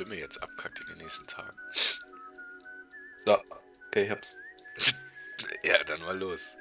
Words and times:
Stimme 0.00 0.16
jetzt 0.16 0.42
abkackt 0.42 0.80
in 0.80 0.86
den 0.86 1.04
nächsten 1.04 1.26
Tagen. 1.26 1.54
So, 3.26 3.36
okay, 3.88 4.04
ich 4.04 4.10
hab's. 4.10 4.38
ja, 5.62 5.74
dann 5.84 6.00
mal 6.00 6.18
los. 6.18 6.56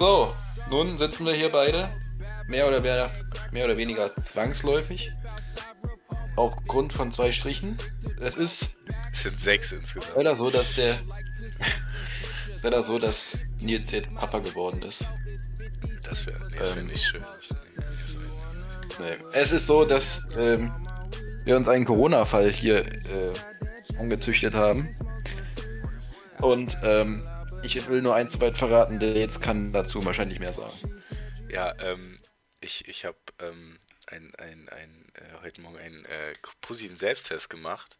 So, 0.00 0.34
nun 0.68 0.98
sitzen 0.98 1.24
wir 1.24 1.34
hier 1.34 1.52
beide. 1.52 1.92
Mehr 2.48 2.66
oder, 2.66 2.80
mehr, 2.80 3.08
mehr 3.52 3.66
oder 3.66 3.76
weniger 3.76 4.16
zwangsläufig. 4.16 5.12
Aufgrund 6.34 6.92
von 6.92 7.12
zwei 7.12 7.30
Strichen. 7.30 7.76
Es 8.18 8.34
ist. 8.34 8.76
Es 9.12 9.22
sind 9.22 9.38
sechs 9.38 9.70
insgesamt. 9.70 10.16
Leider 10.16 10.34
so, 10.34 10.50
dass 10.50 10.74
der. 10.74 10.98
leider 12.64 12.82
so, 12.82 12.98
dass 12.98 13.38
Nils 13.60 13.92
jetzt 13.92 14.16
Papa 14.16 14.40
geworden 14.40 14.82
ist. 14.82 15.06
Das 16.02 16.26
wäre 16.26 16.48
nee, 16.48 16.58
wär 16.58 16.76
ähm, 16.78 16.86
nicht 16.88 17.04
schön. 17.04 17.24
Nee. 18.98 19.16
Es 19.32 19.52
ist 19.52 19.68
so, 19.68 19.84
dass 19.84 20.24
ähm, 20.36 20.72
wir 21.44 21.56
uns 21.56 21.68
einen 21.68 21.84
Corona-Fall 21.84 22.50
hier 22.50 22.86
äh, 22.86 23.32
angezüchtet 23.98 24.54
haben. 24.54 24.88
Und 26.40 26.76
ähm, 26.82 27.26
ich 27.62 27.86
will 27.88 28.02
nur 28.02 28.14
eins 28.14 28.32
zu 28.32 28.40
weit 28.40 28.58
verraten, 28.58 28.98
der 28.98 29.14
jetzt 29.14 29.40
kann 29.40 29.72
dazu 29.72 30.04
wahrscheinlich 30.04 30.40
mehr 30.40 30.52
sagen. 30.52 30.74
Ja, 31.50 31.74
ähm, 31.82 32.18
ich, 32.60 32.88
ich 32.88 33.04
habe 33.04 33.18
ähm, 33.40 33.78
ein, 34.06 34.34
ein, 34.36 34.68
ein, 34.70 35.12
äh, 35.14 35.42
heute 35.42 35.60
Morgen 35.60 35.78
einen 35.78 36.04
äh, 36.06 36.32
positiven 36.60 36.96
Selbsttest 36.96 37.50
gemacht, 37.50 37.98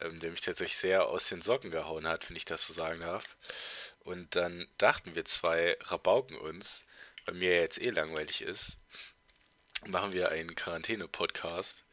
ähm, 0.00 0.20
der 0.20 0.30
mich 0.30 0.40
tatsächlich 0.40 0.76
sehr 0.76 1.06
aus 1.06 1.28
den 1.28 1.42
Socken 1.42 1.70
gehauen 1.70 2.06
hat, 2.06 2.28
wenn 2.28 2.36
ich 2.36 2.44
das 2.44 2.66
so 2.66 2.72
sagen 2.72 3.00
darf. 3.00 3.36
Und 4.00 4.36
dann 4.36 4.66
dachten 4.78 5.14
wir 5.14 5.24
zwei 5.24 5.76
Rabauken 5.80 6.36
uns, 6.36 6.84
weil 7.24 7.34
mir 7.34 7.60
jetzt 7.60 7.80
eh 7.80 7.90
langweilig 7.90 8.42
ist, 8.42 8.78
machen 9.86 10.12
wir 10.12 10.30
einen 10.30 10.54
Quarantäne-Podcast 10.54 11.85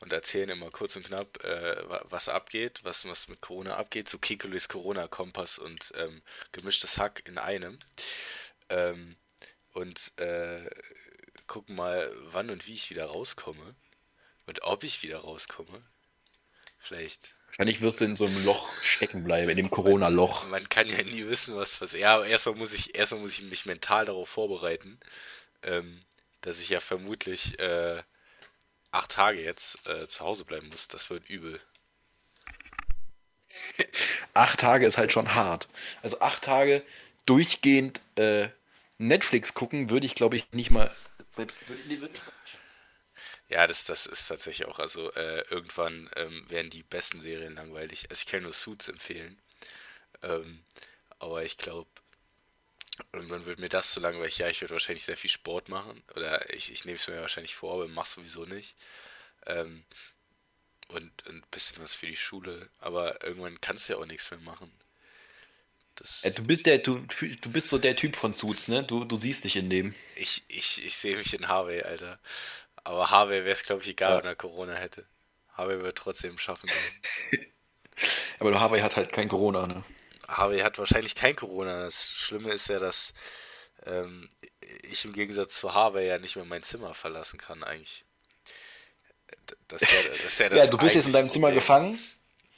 und 0.00 0.12
erzählen 0.12 0.50
immer 0.50 0.70
kurz 0.70 0.96
und 0.96 1.06
knapp, 1.06 1.42
äh, 1.44 1.76
was 2.10 2.28
abgeht, 2.28 2.80
was, 2.84 3.06
was 3.06 3.28
mit 3.28 3.40
Corona 3.40 3.76
abgeht. 3.76 4.08
So 4.08 4.18
Kekulis 4.18 4.68
Corona-Kompass 4.68 5.58
und 5.58 5.92
ähm, 5.96 6.22
gemischtes 6.52 6.98
Hack 6.98 7.22
in 7.26 7.38
einem. 7.38 7.78
Ähm, 8.68 9.16
und 9.72 10.12
äh, 10.18 10.68
gucken 11.46 11.74
mal, 11.74 12.10
wann 12.30 12.50
und 12.50 12.66
wie 12.66 12.74
ich 12.74 12.90
wieder 12.90 13.06
rauskomme. 13.06 13.74
Und 14.46 14.62
ob 14.62 14.84
ich 14.84 15.02
wieder 15.02 15.18
rauskomme. 15.18 15.82
Vielleicht. 16.78 17.34
Wahrscheinlich 17.46 17.80
wirst 17.80 18.00
du 18.00 18.04
in 18.04 18.16
so 18.16 18.26
einem 18.26 18.44
Loch 18.44 18.72
stecken 18.82 19.24
bleiben, 19.24 19.50
in 19.50 19.56
dem 19.56 19.70
Corona-Loch. 19.70 20.42
Man, 20.42 20.50
man, 20.52 20.68
kann 20.68 20.88
ja 20.88 21.02
nie 21.02 21.26
wissen, 21.26 21.56
was 21.56 21.80
was. 21.80 21.92
Ja, 21.92 22.16
aber 22.16 22.26
erstmal 22.26 22.54
muss 22.54 22.72
ich, 22.72 22.94
erstmal 22.94 23.20
muss 23.20 23.32
ich 23.32 23.42
mich 23.42 23.66
mental 23.66 24.04
darauf 24.04 24.28
vorbereiten. 24.28 25.00
Ähm, 25.62 25.98
dass 26.40 26.60
ich 26.60 26.68
ja 26.68 26.80
vermutlich 26.80 27.58
äh, 27.58 28.02
acht 28.90 29.10
Tage 29.12 29.42
jetzt 29.42 29.86
äh, 29.88 30.08
zu 30.08 30.24
Hause 30.24 30.44
bleiben 30.44 30.68
muss. 30.68 30.88
Das 30.88 31.10
wird 31.10 31.28
übel. 31.28 31.60
acht 34.34 34.60
Tage 34.60 34.86
ist 34.86 34.98
halt 34.98 35.12
schon 35.12 35.34
hart. 35.34 35.68
Also 36.02 36.20
acht 36.20 36.44
Tage 36.44 36.82
durchgehend 37.26 38.00
äh, 38.16 38.48
Netflix 38.98 39.54
gucken 39.54 39.90
würde 39.90 40.06
ich, 40.06 40.14
glaube 40.14 40.36
ich, 40.36 40.50
nicht 40.52 40.70
mal 40.70 40.94
selbst. 41.28 41.58
Ja, 43.48 43.66
das, 43.66 43.84
das 43.84 44.06
ist 44.06 44.26
tatsächlich 44.26 44.68
auch. 44.68 44.78
Also 44.78 45.12
äh, 45.14 45.40
irgendwann 45.50 46.10
ähm, 46.16 46.44
werden 46.48 46.70
die 46.70 46.82
besten 46.82 47.20
Serien 47.20 47.54
langweilig. 47.54 48.06
Also 48.10 48.22
ich 48.22 48.26
kann 48.26 48.42
nur 48.42 48.52
Suits 48.52 48.88
empfehlen. 48.88 49.38
Ähm, 50.22 50.64
aber 51.18 51.44
ich 51.44 51.56
glaube, 51.56 51.88
Irgendwann 53.12 53.46
wird 53.46 53.58
mir 53.58 53.68
das 53.68 53.92
zu 53.92 54.00
langweilig. 54.00 54.38
Ja, 54.38 54.48
ich 54.48 54.60
würde 54.60 54.74
wahrscheinlich 54.74 55.04
sehr 55.04 55.16
viel 55.16 55.30
Sport 55.30 55.68
machen. 55.68 56.02
Oder 56.14 56.52
ich, 56.52 56.72
ich 56.72 56.84
nehme 56.84 56.96
es 56.96 57.08
mir 57.08 57.20
wahrscheinlich 57.20 57.54
vor, 57.54 57.74
aber 57.74 57.88
mach 57.88 58.06
sowieso 58.06 58.44
nicht. 58.44 58.74
Ähm, 59.46 59.84
und 60.88 61.26
ein 61.26 61.42
bisschen 61.50 61.82
was 61.82 61.94
für 61.94 62.06
die 62.06 62.16
Schule. 62.16 62.68
Aber 62.80 63.22
irgendwann 63.22 63.60
kannst 63.60 63.88
du 63.88 63.94
ja 63.94 63.98
auch 63.98 64.06
nichts 64.06 64.30
mehr 64.30 64.40
machen. 64.40 64.70
Das 65.96 66.22
ja, 66.22 66.30
du 66.30 66.46
bist 66.46 66.66
der, 66.66 66.78
du, 66.78 66.98
du 66.98 67.50
bist 67.50 67.68
so 67.68 67.78
der 67.78 67.96
Typ 67.96 68.14
von 68.14 68.32
Suits, 68.32 68.68
ne? 68.68 68.84
Du, 68.84 69.04
du 69.04 69.18
siehst 69.18 69.44
dich 69.44 69.56
in 69.56 69.68
dem. 69.68 69.94
Ich, 70.14 70.44
ich, 70.48 70.84
ich 70.84 70.96
sehe 70.96 71.16
mich 71.16 71.34
in 71.34 71.48
Harvey, 71.48 71.82
Alter. 71.82 72.20
Aber 72.84 73.10
Harvey 73.10 73.40
wäre 73.40 73.50
es, 73.50 73.64
glaube 73.64 73.82
ich, 73.82 73.88
egal, 73.88 74.12
ja. 74.12 74.18
wenn 74.18 74.26
er 74.26 74.36
Corona 74.36 74.74
hätte. 74.74 75.04
Harvey 75.54 75.82
wird 75.82 75.98
trotzdem 75.98 76.38
schaffen. 76.38 76.70
aber 78.38 78.58
Harvey 78.60 78.80
hat 78.80 78.96
halt 78.96 79.12
kein 79.12 79.28
Corona, 79.28 79.66
ne? 79.66 79.84
Harvey 80.28 80.60
hat 80.60 80.78
wahrscheinlich 80.78 81.14
kein 81.14 81.34
Corona. 81.34 81.84
Das 81.84 82.10
Schlimme 82.10 82.52
ist 82.52 82.68
ja, 82.68 82.78
dass 82.78 83.14
ähm, 83.86 84.28
ich 84.82 85.04
im 85.04 85.12
Gegensatz 85.12 85.58
zu 85.58 85.74
Harvey 85.74 86.06
ja 86.06 86.18
nicht 86.18 86.36
mehr 86.36 86.44
mein 86.44 86.62
Zimmer 86.62 86.94
verlassen 86.94 87.38
kann, 87.38 87.64
eigentlich. 87.64 88.04
Das 89.68 89.82
ist 89.82 89.92
ja, 89.92 89.98
das 90.02 90.32
ist 90.32 90.40
ja, 90.40 90.48
das 90.48 90.64
ja 90.64 90.70
du 90.70 90.78
bist 90.78 90.94
jetzt 90.94 91.06
in 91.06 91.12
deinem 91.12 91.30
Zimmer 91.30 91.52
gefangen. 91.52 91.98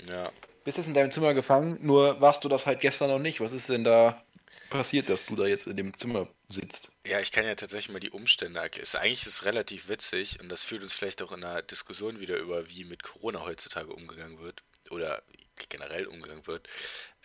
Ja. 0.08 0.32
Bist 0.64 0.76
jetzt 0.76 0.86
in 0.86 0.94
deinem 0.94 1.10
Zimmer 1.10 1.34
gefangen, 1.34 1.78
nur 1.80 2.20
warst 2.20 2.44
du 2.44 2.48
das 2.48 2.66
halt 2.66 2.80
gestern 2.80 3.10
noch 3.10 3.18
nicht. 3.18 3.40
Was 3.40 3.52
ist 3.52 3.68
denn 3.68 3.84
da 3.84 4.22
passiert, 4.68 5.08
dass 5.08 5.24
du 5.24 5.36
da 5.36 5.46
jetzt 5.46 5.66
in 5.66 5.76
dem 5.76 5.96
Zimmer 5.96 6.28
sitzt? 6.48 6.90
Ja, 7.06 7.20
ich 7.20 7.32
kann 7.32 7.44
ja 7.44 7.54
tatsächlich 7.54 7.90
mal 7.90 8.00
die 8.00 8.10
Umstände 8.10 8.60
ist 8.80 8.96
Eigentlich 8.96 9.22
ist 9.22 9.26
es 9.26 9.44
relativ 9.44 9.88
witzig 9.88 10.40
und 10.40 10.48
das 10.48 10.64
führt 10.64 10.82
uns 10.82 10.94
vielleicht 10.94 11.22
auch 11.22 11.32
in 11.32 11.44
einer 11.44 11.62
Diskussion 11.62 12.20
wieder 12.20 12.36
über, 12.38 12.68
wie 12.68 12.84
mit 12.84 13.02
Corona 13.02 13.44
heutzutage 13.44 13.92
umgegangen 13.92 14.38
wird 14.38 14.62
oder 14.90 15.22
generell 15.68 16.06
umgegangen 16.06 16.46
wird. 16.46 16.68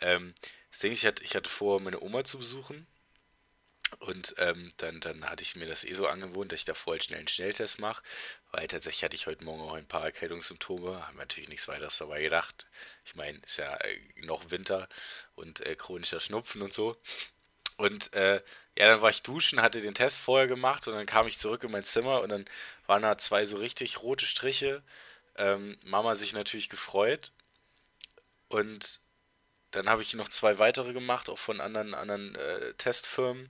Ähm, 0.02 0.34
das 0.72 0.80
Ding 0.80 0.92
ist, 0.92 1.00
ich 1.00 1.06
hatte, 1.06 1.24
ich 1.24 1.36
hatte 1.36 1.50
vor, 1.50 1.80
meine 1.80 2.02
Oma 2.02 2.24
zu 2.24 2.38
besuchen. 2.38 2.88
Und 4.00 4.36
ähm, 4.40 4.70
dann, 4.78 5.00
dann 5.00 5.30
hatte 5.30 5.44
ich 5.44 5.56
mir 5.56 5.68
das 5.68 5.84
eh 5.84 5.94
so 5.94 6.08
angewohnt, 6.08 6.52
dass 6.52 6.60
ich 6.60 6.66
davor 6.66 6.94
halt 6.94 7.04
schnell 7.04 7.20
einen 7.20 7.28
Schnelltest 7.28 7.80
mache, 7.80 8.04
weil 8.52 8.68
tatsächlich 8.68 9.04
hatte 9.04 9.16
ich 9.16 9.28
heute 9.28 9.44
Morgen 9.44 9.62
auch 9.62 9.74
ein 9.74 9.88
paar 9.88 10.04
Erkältungssymptome, 10.04 11.08
haben 11.08 11.18
natürlich 11.18 11.50
nichts 11.50 11.68
weiteres 11.68 11.98
dabei 11.98 12.22
gedacht. 12.22 12.68
Ich 13.06 13.16
meine, 13.16 13.38
ist 13.40 13.58
ja 13.58 13.76
äh, 13.78 14.00
noch 14.18 14.52
Winter 14.52 14.90
und 15.36 15.62
äh, 15.62 15.76
chronischer 15.76 16.20
Schnupfen 16.20 16.62
und 16.62 16.74
so. 16.74 16.98
Und 17.78 18.14
äh, 18.14 18.42
ja, 18.78 18.88
dann 18.88 19.02
war 19.02 19.10
ich 19.10 19.24
duschen, 19.24 19.62
hatte 19.62 19.82
den 19.82 19.96
Test 19.96 20.20
vorher 20.20 20.48
gemacht 20.48 20.88
und 20.88 20.96
dann 20.96 21.06
kam 21.06 21.28
ich 21.28 21.40
zurück 21.40 21.64
in 21.64 21.72
mein 21.72 21.84
Zimmer 21.84 22.22
und 22.22 22.30
dann 22.30 22.46
waren 22.88 23.04
da 23.04 23.18
zwei 23.18 23.46
so 23.46 23.58
richtig 23.58 24.02
rote 24.02 24.26
Striche. 24.26 24.84
Ähm, 25.38 25.78
Mama 25.84 26.16
sich 26.16 26.34
natürlich 26.34 26.70
gefreut 26.70 27.32
und 28.48 29.02
dann 29.72 29.90
habe 29.90 30.02
ich 30.02 30.14
noch 30.14 30.30
zwei 30.30 30.58
weitere 30.58 30.94
gemacht, 30.94 31.30
auch 31.30 31.40
von 31.40 31.60
anderen, 31.60 31.94
anderen 31.94 32.36
äh, 32.36 32.74
Testfirmen. 32.76 33.50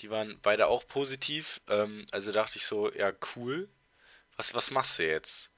Die 0.00 0.10
waren 0.10 0.38
beide 0.42 0.66
auch 0.66 0.86
positiv. 0.86 1.60
Ähm, 1.68 2.06
also 2.12 2.32
dachte 2.32 2.58
ich 2.58 2.66
so, 2.66 2.92
ja, 2.92 3.12
cool. 3.34 3.68
Was, 4.36 4.54
was 4.54 4.70
machst 4.70 4.98
du 4.98 5.06
jetzt? 5.06 5.50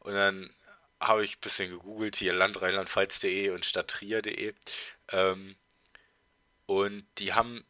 Und 0.00 0.14
dann 0.14 0.50
habe 1.00 1.24
ich 1.24 1.36
ein 1.36 1.40
bisschen 1.40 1.70
gegoogelt, 1.70 2.16
hier 2.16 2.32
landrheinlandpfalz.de 2.32 3.50
und 3.50 3.64
stadttrier.de. 3.64 4.54
Ähm, 5.12 5.56
und 6.66 7.06
die 7.18 7.34
haben 7.34 7.64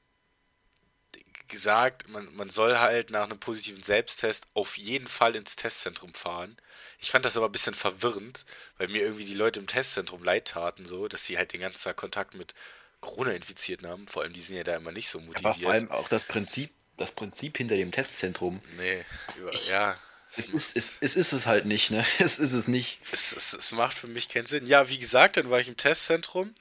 gesagt, 1.48 2.08
man, 2.08 2.34
man 2.34 2.50
soll 2.50 2.78
halt 2.78 3.10
nach 3.10 3.24
einem 3.24 3.38
positiven 3.40 3.82
Selbsttest 3.82 4.46
auf 4.54 4.78
jeden 4.78 5.08
Fall 5.08 5.34
ins 5.36 5.56
Testzentrum 5.56 6.14
fahren. 6.14 6.56
Ich 7.04 7.10
fand 7.10 7.26
das 7.26 7.36
aber 7.36 7.50
ein 7.50 7.52
bisschen 7.52 7.74
verwirrend, 7.74 8.46
weil 8.78 8.88
mir 8.88 9.02
irgendwie 9.02 9.26
die 9.26 9.34
Leute 9.34 9.60
im 9.60 9.66
Testzentrum 9.66 10.24
leid 10.24 10.46
taten, 10.46 10.86
so, 10.86 11.06
dass 11.06 11.26
sie 11.26 11.36
halt 11.36 11.52
den 11.52 11.60
ganzen 11.60 11.84
Tag 11.84 11.96
Kontakt 11.96 12.32
mit 12.32 12.54
Corona-Infizierten 13.02 13.86
haben. 13.86 14.08
Vor 14.08 14.22
allem, 14.22 14.32
die 14.32 14.40
sind 14.40 14.56
ja 14.56 14.64
da 14.64 14.74
immer 14.74 14.90
nicht 14.90 15.10
so 15.10 15.20
motiviert. 15.20 15.44
Aber 15.44 15.54
vor 15.54 15.72
allem 15.72 15.90
auch 15.90 16.08
das 16.08 16.24
Prinzip, 16.24 16.70
das 16.96 17.12
Prinzip 17.12 17.58
hinter 17.58 17.76
dem 17.76 17.92
Testzentrum. 17.92 18.62
Nee, 18.78 19.04
über, 19.36 19.52
ich, 19.52 19.68
ja. 19.68 19.98
Es 20.34 20.48
ist, 20.48 20.74
es, 20.78 20.96
es 21.00 21.14
ist 21.14 21.34
es 21.34 21.46
halt 21.46 21.66
nicht, 21.66 21.90
ne? 21.90 22.06
Es 22.18 22.38
ist 22.38 22.54
es 22.54 22.68
nicht. 22.68 22.98
Es, 23.12 23.36
es, 23.36 23.52
es 23.52 23.72
macht 23.72 23.98
für 23.98 24.06
mich 24.06 24.30
keinen 24.30 24.46
Sinn. 24.46 24.66
Ja, 24.66 24.88
wie 24.88 24.98
gesagt, 24.98 25.36
dann 25.36 25.50
war 25.50 25.60
ich 25.60 25.68
im 25.68 25.76
Testzentrum. 25.76 26.54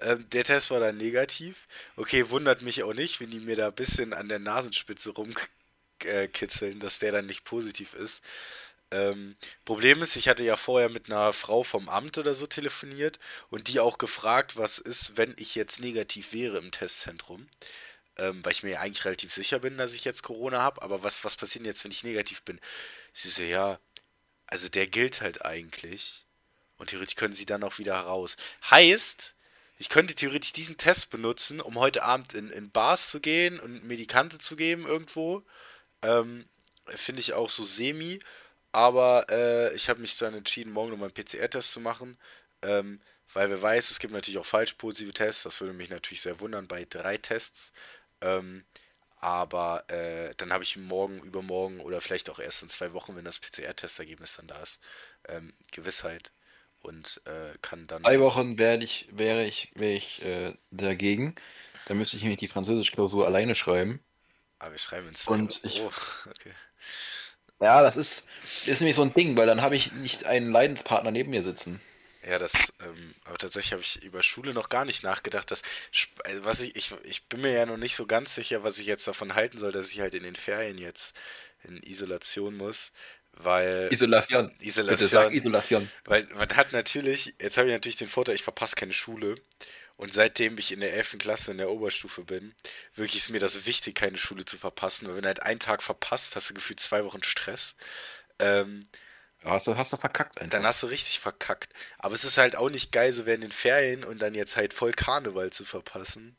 Ähm, 0.00 0.28
der 0.30 0.42
Test 0.42 0.72
war 0.72 0.80
dann 0.80 0.96
negativ. 0.96 1.68
Okay, 1.94 2.30
wundert 2.30 2.62
mich 2.62 2.82
auch 2.82 2.94
nicht, 2.94 3.20
wenn 3.20 3.30
die 3.30 3.38
mir 3.38 3.54
da 3.54 3.68
ein 3.68 3.74
bisschen 3.74 4.12
an 4.12 4.28
der 4.28 4.40
Nasenspitze 4.40 5.12
rumkitzeln, 5.12 6.80
dass 6.80 6.98
der 6.98 7.12
dann 7.12 7.26
nicht 7.26 7.44
positiv 7.44 7.94
ist. 7.94 8.24
Ähm, 8.94 9.36
Problem 9.64 10.02
ist, 10.02 10.14
ich 10.14 10.28
hatte 10.28 10.44
ja 10.44 10.54
vorher 10.54 10.88
mit 10.88 11.10
einer 11.10 11.32
Frau 11.32 11.64
vom 11.64 11.88
Amt 11.88 12.16
oder 12.16 12.32
so 12.34 12.46
telefoniert 12.46 13.18
und 13.50 13.66
die 13.66 13.80
auch 13.80 13.98
gefragt, 13.98 14.56
was 14.56 14.78
ist, 14.78 15.16
wenn 15.16 15.34
ich 15.36 15.56
jetzt 15.56 15.80
negativ 15.80 16.32
wäre 16.32 16.58
im 16.58 16.70
Testzentrum. 16.70 17.48
Ähm, 18.16 18.44
weil 18.44 18.52
ich 18.52 18.62
mir 18.62 18.70
ja 18.70 18.80
eigentlich 18.80 19.04
relativ 19.04 19.32
sicher 19.32 19.58
bin, 19.58 19.76
dass 19.78 19.94
ich 19.94 20.04
jetzt 20.04 20.22
Corona 20.22 20.62
habe, 20.62 20.82
aber 20.82 21.02
was, 21.02 21.24
was 21.24 21.34
passiert 21.34 21.66
jetzt, 21.66 21.82
wenn 21.82 21.90
ich 21.90 22.04
negativ 22.04 22.42
bin? 22.42 22.60
Sie 23.12 23.28
so, 23.28 23.42
ja, 23.42 23.80
also 24.46 24.68
der 24.68 24.86
gilt 24.86 25.20
halt 25.20 25.44
eigentlich 25.44 26.24
und 26.78 26.90
theoretisch 26.90 27.16
können 27.16 27.34
sie 27.34 27.46
dann 27.46 27.64
auch 27.64 27.78
wieder 27.78 27.96
raus. 27.96 28.36
Heißt, 28.70 29.34
ich 29.78 29.88
könnte 29.88 30.14
theoretisch 30.14 30.52
diesen 30.52 30.76
Test 30.76 31.10
benutzen, 31.10 31.60
um 31.60 31.80
heute 31.80 32.04
Abend 32.04 32.34
in, 32.34 32.48
in 32.50 32.70
Bars 32.70 33.10
zu 33.10 33.18
gehen 33.18 33.58
und 33.58 33.82
Medikamente 33.82 34.38
zu 34.38 34.54
geben 34.54 34.86
irgendwo. 34.86 35.42
Ähm, 36.02 36.48
Finde 36.86 37.20
ich 37.20 37.32
auch 37.32 37.50
so 37.50 37.64
semi. 37.64 38.20
Aber 38.74 39.26
äh, 39.30 39.74
ich 39.74 39.88
habe 39.90 40.00
mich 40.02 40.18
dann 40.18 40.34
entschieden, 40.34 40.72
morgen 40.72 40.90
nochmal 40.92 41.08
einen 41.08 41.14
PCR-Test 41.14 41.72
zu 41.72 41.80
machen. 41.80 42.18
Ähm, 42.62 43.00
weil 43.34 43.50
wer 43.50 43.62
weiß, 43.62 43.90
es 43.90 44.00
gibt 44.00 44.12
natürlich 44.14 44.38
auch 44.38 44.46
falsch 44.46 44.74
positive 44.74 45.14
Tests. 45.14 45.44
Das 45.44 45.60
würde 45.62 45.74
mich 45.74 45.90
natürlich 45.90 46.22
sehr 46.22 46.40
wundern 46.40 46.68
bei 46.68 46.86
drei 46.88 47.16
Tests. 47.18 47.72
Ähm, 48.22 48.64
Aber 49.20 49.84
äh, 49.90 50.34
dann 50.36 50.52
habe 50.52 50.64
ich 50.64 50.76
morgen, 50.78 51.20
übermorgen 51.24 51.80
oder 51.80 52.00
vielleicht 52.02 52.30
auch 52.30 52.40
erst 52.40 52.62
in 52.62 52.70
zwei 52.70 52.92
Wochen, 52.94 53.16
wenn 53.16 53.24
das 53.26 53.40
PCR-Testergebnis 53.40 54.36
dann 54.38 54.48
da 54.48 54.62
ist, 54.62 54.80
ähm, 55.28 55.54
Gewissheit 55.72 56.32
und 56.82 57.22
äh, 57.26 57.58
kann 57.62 57.86
dann. 57.88 58.04
Zwei 58.04 58.20
Wochen 58.20 58.56
werde 58.58 58.84
ich, 58.84 59.08
wäre 59.10 59.44
ich, 59.44 59.70
wäre 59.74 59.92
ich 59.94 60.22
äh, 60.24 60.54
dagegen. 60.70 61.34
Da 61.86 61.94
müsste 61.94 62.16
ich 62.16 62.22
nämlich 62.22 62.38
die 62.40 62.48
Französisch-Klausur 62.48 63.26
alleine 63.26 63.54
schreiben. 63.54 64.00
Aber 64.58 64.72
wir 64.72 64.78
schreiben 64.78 65.08
in 65.08 65.14
zwei 65.14 65.44
Wochen. 65.44 65.60
Oh, 65.64 65.90
okay. 66.30 66.54
Ja, 67.60 67.82
das 67.82 67.96
ist, 67.96 68.26
ist 68.66 68.80
nämlich 68.80 68.96
so 68.96 69.02
ein 69.02 69.14
Ding, 69.14 69.36
weil 69.36 69.46
dann 69.46 69.62
habe 69.62 69.76
ich 69.76 69.92
nicht 69.92 70.24
einen 70.24 70.50
Leidenspartner 70.50 71.10
neben 71.10 71.30
mir 71.30 71.42
sitzen. 71.42 71.80
Ja, 72.26 72.38
das, 72.38 72.54
ähm, 72.82 73.14
aber 73.24 73.36
tatsächlich 73.36 73.72
habe 73.72 73.82
ich 73.82 74.02
über 74.02 74.22
Schule 74.22 74.54
noch 74.54 74.70
gar 74.70 74.84
nicht 74.84 75.02
nachgedacht, 75.02 75.50
dass, 75.50 75.60
äh, 76.24 76.36
was 76.42 76.60
ich, 76.60 76.74
ich, 76.74 76.94
ich 77.04 77.28
bin 77.28 77.42
mir 77.42 77.52
ja 77.52 77.66
noch 77.66 77.76
nicht 77.76 77.96
so 77.96 78.06
ganz 78.06 78.34
sicher, 78.34 78.64
was 78.64 78.78
ich 78.78 78.86
jetzt 78.86 79.06
davon 79.06 79.34
halten 79.34 79.58
soll, 79.58 79.72
dass 79.72 79.92
ich 79.92 80.00
halt 80.00 80.14
in 80.14 80.22
den 80.22 80.36
Ferien 80.36 80.78
jetzt 80.78 81.16
in 81.64 81.82
Isolation 81.82 82.56
muss, 82.56 82.92
weil, 83.32 83.88
Isolation. 83.90 84.54
Isolation. 84.60 84.96
Bitte 84.96 85.06
sag 85.06 85.34
Isolation. 85.34 85.90
weil 86.04 86.26
man 86.34 86.48
hat 86.56 86.72
natürlich, 86.72 87.34
jetzt 87.40 87.58
habe 87.58 87.68
ich 87.68 87.74
natürlich 87.74 87.96
den 87.96 88.08
Vorteil, 88.08 88.36
ich 88.36 88.42
verpasse 88.42 88.76
keine 88.76 88.92
Schule 88.92 89.34
und 90.04 90.12
seitdem 90.12 90.58
ich 90.58 90.70
in 90.70 90.80
der 90.80 90.92
11. 90.94 91.16
Klasse 91.18 91.50
in 91.50 91.58
der 91.58 91.70
Oberstufe 91.70 92.22
bin, 92.24 92.54
wirklich 92.94 93.16
ist 93.16 93.30
mir 93.30 93.40
das 93.40 93.66
wichtig, 93.66 93.94
keine 93.94 94.18
Schule 94.18 94.44
zu 94.44 94.58
verpassen, 94.58 95.08
weil 95.08 95.16
wenn 95.16 95.22
du 95.22 95.28
halt 95.28 95.42
einen 95.42 95.60
Tag 95.60 95.82
verpasst, 95.82 96.36
hast 96.36 96.50
du 96.50 96.54
gefühlt 96.54 96.78
zwei 96.78 97.04
Wochen 97.04 97.22
Stress. 97.22 97.74
Ähm, 98.38 98.80
Hast 99.42 99.66
du, 99.66 99.76
hast 99.76 99.92
du 99.92 99.98
verkackt 99.98 100.40
einfach. 100.40 100.58
dann 100.58 100.66
hast 100.66 100.82
du 100.82 100.86
richtig 100.86 101.20
verkackt. 101.20 101.72
Aber 101.98 102.14
es 102.14 102.24
ist 102.24 102.38
halt 102.38 102.56
auch 102.56 102.70
nicht 102.70 102.92
geil, 102.92 103.12
so 103.12 103.26
während 103.26 103.44
den 103.44 103.52
Ferien 103.52 104.02
und 104.02 104.22
dann 104.22 104.34
jetzt 104.34 104.56
halt 104.56 104.72
voll 104.72 104.92
Karneval 104.92 105.50
zu 105.50 105.66
verpassen. 105.66 106.34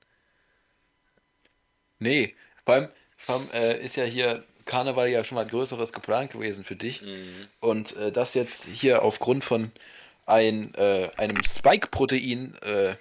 Nee, 2.00 2.36
vor 2.66 2.74
allem, 2.74 2.90
vor 3.18 3.36
allem 3.36 3.50
äh, 3.52 3.80
ist 3.84 3.96
ja 3.96 4.06
hier 4.06 4.44
Karneval 4.66 5.10
ja 5.10 5.24
schon 5.24 5.36
mal 5.36 5.46
Größeres 5.46 5.94
geplant 5.94 6.32
gewesen 6.32 6.64
für 6.64 6.76
dich. 6.76 7.04
Mhm. 7.04 7.48
Und 7.60 7.96
äh, 7.96 8.12
das 8.12 8.34
jetzt 8.34 8.66
hier 8.66 9.04
aufgrund 9.04 9.44
von 9.44 9.72
ein, 10.26 10.74
äh, 10.74 11.12
einem 11.18 11.44
Spike-Protein 11.44 12.56
äh, 12.64 12.96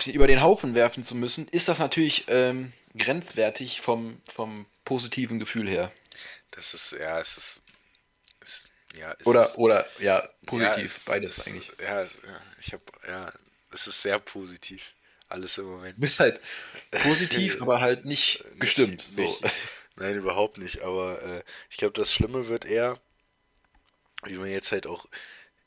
den, 0.00 0.14
über 0.14 0.26
den 0.26 0.40
Haufen 0.40 0.74
werfen 0.74 1.02
zu 1.02 1.14
müssen, 1.14 1.48
ist 1.48 1.68
das 1.68 1.78
natürlich 1.78 2.24
ähm, 2.28 2.72
grenzwertig 2.96 3.80
vom, 3.80 4.20
vom 4.32 4.66
positiven 4.84 5.38
Gefühl 5.38 5.68
her. 5.68 5.92
Das 6.50 6.74
ist, 6.74 6.92
ja, 6.92 7.18
es 7.18 7.36
ist. 7.38 7.60
ist 8.42 8.64
ja, 8.96 9.14
es 9.18 9.26
Oder, 9.26 9.40
ist, 9.40 9.58
oder 9.58 9.86
ja, 10.00 10.28
positiv, 10.46 10.76
ja, 10.76 10.82
es, 10.84 11.04
beides 11.04 11.38
es, 11.38 11.46
eigentlich. 11.48 11.70
Ja, 11.80 12.02
es, 12.02 12.20
ja, 12.24 12.40
ich 12.60 12.72
habe, 12.72 12.82
ja, 13.06 13.32
es 13.72 13.86
ist 13.86 14.02
sehr 14.02 14.18
positiv. 14.18 14.92
Alles 15.28 15.56
im 15.56 15.64
Moment. 15.64 15.96
Du 15.96 16.00
bist 16.02 16.20
halt 16.20 16.40
positiv, 16.90 17.58
aber 17.62 17.80
halt 17.80 18.04
nicht 18.04 18.44
gestimmt. 18.58 19.06
Nicht- 19.06 19.12
So. 19.12 19.22
nicht- 19.22 19.54
nein, 19.96 20.16
überhaupt 20.16 20.58
nicht. 20.58 20.82
Aber 20.82 21.22
äh, 21.22 21.42
ich 21.70 21.78
glaube, 21.78 21.94
das 21.94 22.12
Schlimme 22.12 22.48
wird 22.48 22.66
eher, 22.66 22.98
wie 24.24 24.36
man 24.36 24.50
jetzt 24.50 24.72
halt 24.72 24.86
auch 24.86 25.06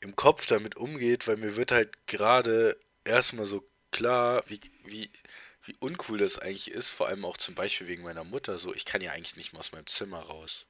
im 0.00 0.14
Kopf 0.14 0.46
damit 0.46 0.76
umgeht, 0.76 1.26
weil 1.26 1.36
mir 1.36 1.56
wird 1.56 1.72
halt 1.72 2.06
gerade 2.06 2.76
erstmal 3.04 3.46
so 3.46 3.66
klar, 3.96 4.42
wie, 4.46 4.60
wie, 4.84 5.10
wie 5.64 5.74
uncool 5.80 6.18
das 6.18 6.38
eigentlich 6.38 6.70
ist, 6.70 6.90
vor 6.90 7.08
allem 7.08 7.24
auch 7.24 7.38
zum 7.38 7.54
Beispiel 7.54 7.88
wegen 7.88 8.02
meiner 8.02 8.24
Mutter. 8.24 8.58
So, 8.58 8.74
ich 8.74 8.84
kann 8.84 9.00
ja 9.00 9.12
eigentlich 9.12 9.36
nicht 9.36 9.52
mal 9.52 9.60
aus 9.60 9.72
meinem 9.72 9.86
Zimmer 9.86 10.20
raus. 10.20 10.66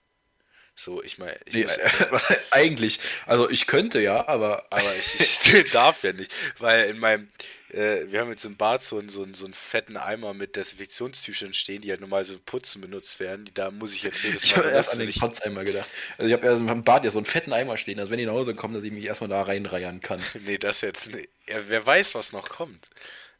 So, 0.77 1.03
ich 1.03 1.19
meine, 1.19 1.37
Nee, 1.51 1.63
muss, 1.63 1.77
äh, 1.77 2.37
eigentlich. 2.51 3.01
Also 3.25 3.51
ich 3.51 3.67
könnte 3.67 4.01
ja, 4.01 4.29
aber 4.29 4.67
aber 4.71 4.95
ich, 4.95 5.21
ich 5.21 5.71
darf 5.73 6.05
ja 6.05 6.13
nicht, 6.13 6.33
weil 6.59 6.91
in 6.91 6.99
meinem, 6.99 7.31
äh, 7.77 8.11
wir 8.11 8.21
haben 8.21 8.31
jetzt 8.31 8.45
im 8.45 8.57
Bad 8.57 8.83
so 8.83 8.99
einen, 8.99 9.11
so, 9.11 9.23
einen, 9.23 9.35
so 9.35 9.45
einen 9.45 9.55
fetten 9.55 9.97
Eimer 9.97 10.33
mit 10.33 10.57
Desinfektionstüchern 10.57 11.53
stehen, 11.53 11.83
die 11.83 11.91
halt 11.91 12.01
normalerweise 12.01 12.35
zum 12.35 12.45
Putzen 12.45 12.81
benutzt 12.81 13.21
werden. 13.21 13.51
Da 13.53 13.71
muss 13.71 13.93
ich 13.93 14.03
jetzt 14.03 14.23
jedes 14.23 14.45
Ich 14.45 14.57
Mal 14.57 14.65
habe 14.65 14.75
erst 14.75 14.95
an 14.95 15.01
den 15.01 15.09
Ich, 15.09 15.21
Kotzeimer 15.21 15.63
gedacht. 15.65 15.89
Also 16.17 16.29
ich 16.29 16.33
habe 16.33 16.47
erst 16.47 16.61
im 16.61 16.85
Bad 16.85 17.05
ja 17.05 17.11
so 17.11 17.19
einen 17.19 17.27
fetten 17.27 17.53
Eimer 17.53 17.77
stehen, 17.77 18.01
also 18.01 18.11
wenn 18.11 18.19
die 18.19 18.25
nach 18.25 18.33
Hause 18.33 18.55
kommen, 18.55 18.75
dass 18.75 18.83
ich 18.83 18.93
mich 18.93 19.05
erstmal 19.05 19.29
da 19.29 19.43
reinreiern 19.43 20.01
kann. 20.01 20.23
nee, 20.47 20.57
das 20.57 20.81
jetzt 20.81 21.13
nicht. 21.13 21.29
Ja, 21.49 21.57
wer 21.67 21.85
weiß, 21.85 22.15
was 22.15 22.33
noch 22.33 22.49
kommt. 22.49 22.89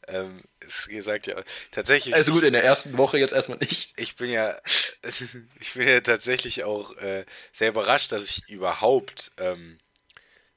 Ähm, 0.07 0.41
ist 0.61 0.87
gesagt 0.87 1.27
ja, 1.27 1.35
tatsächlich. 1.71 2.15
Also 2.15 2.31
gut, 2.31 2.43
in 2.43 2.53
der 2.53 2.63
ersten 2.63 2.97
Woche 2.97 3.17
jetzt 3.17 3.33
erstmal 3.33 3.57
nicht. 3.57 3.93
ich 3.97 4.15
bin 4.15 4.29
ja, 4.29 4.55
ich 5.59 5.73
bin 5.73 5.87
ja 5.87 5.99
tatsächlich 5.99 6.63
auch 6.63 6.95
äh, 6.97 7.25
sehr 7.51 7.69
überrascht, 7.69 8.11
dass 8.11 8.29
ich 8.29 8.47
überhaupt 8.47 9.31
ähm, 9.37 9.79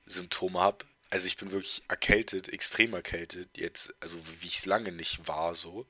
Symptome 0.07 0.61
habe. 0.61 0.85
Also 1.11 1.27
ich 1.27 1.37
bin 1.37 1.51
wirklich 1.51 1.83
erkältet, 1.89 2.49
extrem 2.49 2.95
erkältet, 2.95 3.57
jetzt, 3.57 3.95
also 4.01 4.21
wie 4.41 4.47
ich 4.47 4.59
es 4.59 4.67
lange 4.67 4.93
nicht 4.93 5.27
war, 5.27 5.55
so. 5.55 5.87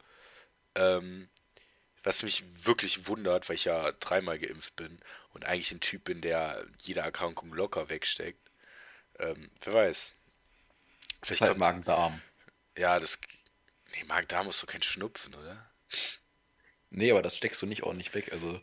Ähm, 0.74 1.28
was 2.02 2.22
mich 2.22 2.44
wirklich 2.64 3.06
wundert, 3.06 3.48
weil 3.48 3.56
ich 3.56 3.66
ja 3.66 3.92
dreimal 3.92 4.38
geimpft 4.38 4.74
bin 4.76 4.98
und 5.30 5.44
eigentlich 5.44 5.72
ein 5.72 5.80
Typ 5.80 6.04
bin, 6.04 6.22
der 6.22 6.66
jede 6.80 7.00
Erkrankung 7.00 7.52
locker 7.52 7.90
wegsteckt. 7.90 8.40
Ähm, 9.18 9.50
wer 9.62 9.74
weiß. 9.74 10.14
Vielleicht 11.22 11.42
halt 11.42 11.50
kommt, 11.50 11.60
Magen-Darm. 11.60 12.22
ja, 12.78 12.98
das. 12.98 13.18
Nee, 13.92 14.04
Magen-Darm 14.04 14.48
ist 14.48 14.62
doch 14.62 14.68
kein 14.68 14.82
Schnupfen, 14.82 15.34
oder? 15.34 15.70
Nee, 16.88 17.10
aber 17.10 17.20
das 17.22 17.36
steckst 17.36 17.60
du 17.60 17.66
nicht 17.66 17.82
ordentlich 17.82 18.14
weg. 18.14 18.32
Also 18.32 18.60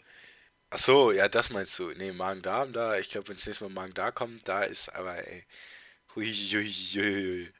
Ach 0.69 0.80
so, 0.80 1.12
ja, 1.12 1.30
das 1.30 1.50
meinst 1.50 1.77
du. 1.80 1.92
Nee, 1.92 2.12
Magen-Darm 2.12 2.74
da. 2.74 2.98
Ich 2.98 3.09
glaube, 3.09 3.30
wenn 3.30 3.36
das 3.36 3.45
nächste 3.45 3.63
Mal 3.65 3.74
Magen-Darm 3.74 4.13
kommt, 4.13 4.48
da 4.48 4.63
ist 4.63 4.89
aber, 4.89 5.25
ey. 5.27 5.45
Hui, 6.18 6.34
hui, 6.34 6.74
hui, 6.96 7.54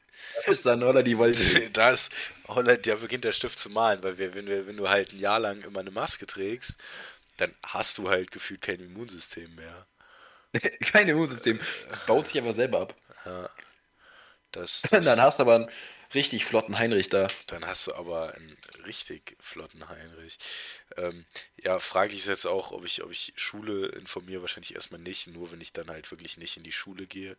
ist 0.46 0.66
dann, 0.66 0.82
oder? 0.82 1.04
Die 1.04 1.14
hui. 1.14 1.32
Da 1.72 1.92
ist 1.92 2.10
Holland, 2.48 2.84
da 2.88 2.96
beginnt 2.96 3.24
der 3.24 3.30
Stift 3.30 3.56
zu 3.56 3.70
malen, 3.70 4.02
weil 4.02 4.18
wir, 4.18 4.34
wenn, 4.34 4.48
wir, 4.48 4.66
wenn 4.66 4.76
du 4.76 4.88
halt 4.88 5.12
ein 5.12 5.20
Jahr 5.20 5.38
lang 5.38 5.62
immer 5.62 5.78
eine 5.78 5.92
Maske 5.92 6.26
trägst, 6.26 6.76
dann 7.36 7.54
hast 7.64 7.98
du 7.98 8.08
halt 8.08 8.32
gefühlt 8.32 8.60
kein 8.60 8.80
Immunsystem 8.80 9.54
mehr. 9.54 9.86
Kein 10.80 11.08
Immunsystem. 11.08 11.60
Das 11.88 12.04
baut 12.06 12.26
sich 12.26 12.40
aber 12.40 12.52
selber 12.52 12.80
ab. 12.80 12.96
Das, 14.50 14.82
das, 14.90 15.04
Dann 15.04 15.20
hast 15.20 15.38
du 15.38 15.42
aber 15.42 15.54
einen 15.54 15.70
richtig 16.14 16.44
flotten 16.44 16.80
Heinrich 16.80 17.10
da. 17.10 17.28
Dann 17.46 17.64
hast 17.64 17.86
du 17.86 17.94
aber 17.94 18.34
einen 18.34 18.56
richtig 18.86 19.36
flotten 19.38 19.88
Heinrich. 19.88 20.38
Ähm, 20.96 21.26
ja, 21.62 21.78
fraglich 21.78 22.22
ist 22.22 22.26
jetzt 22.28 22.46
auch, 22.46 22.72
ob 22.72 22.84
ich, 22.84 23.04
ob 23.04 23.12
ich 23.12 23.34
Schule 23.36 23.86
informiere, 23.90 24.40
wahrscheinlich 24.40 24.74
erstmal 24.74 25.00
nicht, 25.00 25.28
nur 25.28 25.52
wenn 25.52 25.60
ich 25.60 25.72
dann 25.72 25.90
halt 25.90 26.10
wirklich 26.10 26.38
nicht 26.38 26.56
in 26.56 26.64
die 26.64 26.72
Schule 26.72 27.06
gehe. 27.06 27.36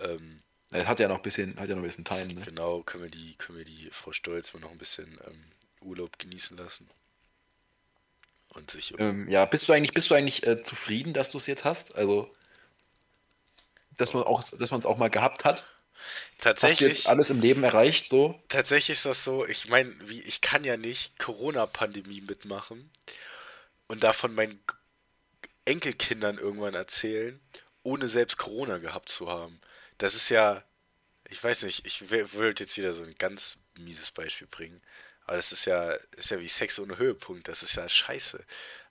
Ähm, 0.00 0.42
Er 0.72 0.86
hat 0.86 1.00
ja 1.00 1.08
noch 1.08 1.16
ein 1.16 1.22
bisschen, 1.22 1.58
hat 1.58 1.68
ja 1.68 1.74
noch 1.74 1.82
ein 1.82 1.86
bisschen 1.86 2.04
Time, 2.04 2.32
ne? 2.34 2.42
genau, 2.42 2.82
können 2.82 3.04
wir 3.04 3.10
die, 3.10 3.34
können 3.36 3.58
wir 3.58 3.64
die 3.64 3.90
Frau 3.90 4.12
Stolz 4.12 4.52
mal 4.54 4.60
noch 4.60 4.70
ein 4.70 4.78
bisschen 4.78 5.18
ähm, 5.26 5.44
Urlaub 5.82 6.18
genießen 6.18 6.56
lassen. 6.56 6.88
Und 8.48 8.70
sich 8.70 8.94
Ähm, 8.98 9.28
ja, 9.28 9.44
bist 9.44 9.68
du 9.68 9.72
eigentlich, 9.72 9.92
bist 9.94 10.10
du 10.10 10.14
eigentlich 10.14 10.46
äh, 10.46 10.62
zufrieden, 10.62 11.12
dass 11.14 11.30
du 11.32 11.38
es 11.38 11.46
jetzt 11.46 11.64
hast? 11.64 11.94
Also, 11.96 12.34
dass 13.96 14.14
man 14.14 14.24
auch, 14.24 14.42
dass 14.42 14.70
man 14.70 14.80
es 14.80 14.86
auch 14.86 14.98
mal 14.98 15.10
gehabt 15.10 15.44
hat? 15.44 15.74
Hast 16.62 16.80
du 16.82 16.88
tatsächlich, 16.88 16.98
jetzt 16.98 17.06
alles 17.08 17.30
im 17.30 17.40
Leben 17.40 17.62
erreicht, 17.64 18.08
so? 18.08 18.40
tatsächlich 18.48 18.98
ist 18.98 19.06
das 19.06 19.24
so, 19.24 19.46
ich 19.46 19.68
meine, 19.68 19.94
wie, 20.08 20.20
ich 20.22 20.40
kann 20.40 20.64
ja 20.64 20.76
nicht 20.76 21.18
Corona-Pandemie 21.18 22.20
mitmachen 22.22 22.90
und 23.86 24.02
davon 24.04 24.34
meinen 24.34 24.62
Enkelkindern 25.64 26.38
irgendwann 26.38 26.74
erzählen, 26.74 27.40
ohne 27.82 28.08
selbst 28.08 28.38
Corona 28.38 28.78
gehabt 28.78 29.08
zu 29.08 29.28
haben. 29.30 29.60
Das 30.00 30.14
ist 30.14 30.30
ja, 30.30 30.64
ich 31.28 31.42
weiß 31.42 31.64
nicht, 31.64 31.86
ich 31.86 32.10
würde 32.10 32.60
jetzt 32.60 32.76
wieder 32.76 32.94
so 32.94 33.04
ein 33.04 33.14
ganz 33.18 33.58
mieses 33.78 34.10
Beispiel 34.10 34.46
bringen, 34.46 34.80
aber 35.26 35.36
das 35.36 35.52
ist 35.52 35.66
ja, 35.66 35.92
ist 36.16 36.30
ja 36.30 36.40
wie 36.40 36.48
Sex 36.48 36.80
ohne 36.80 36.98
Höhepunkt, 36.98 37.48
das 37.48 37.62
ist 37.62 37.76
ja 37.76 37.88
scheiße. 37.88 38.44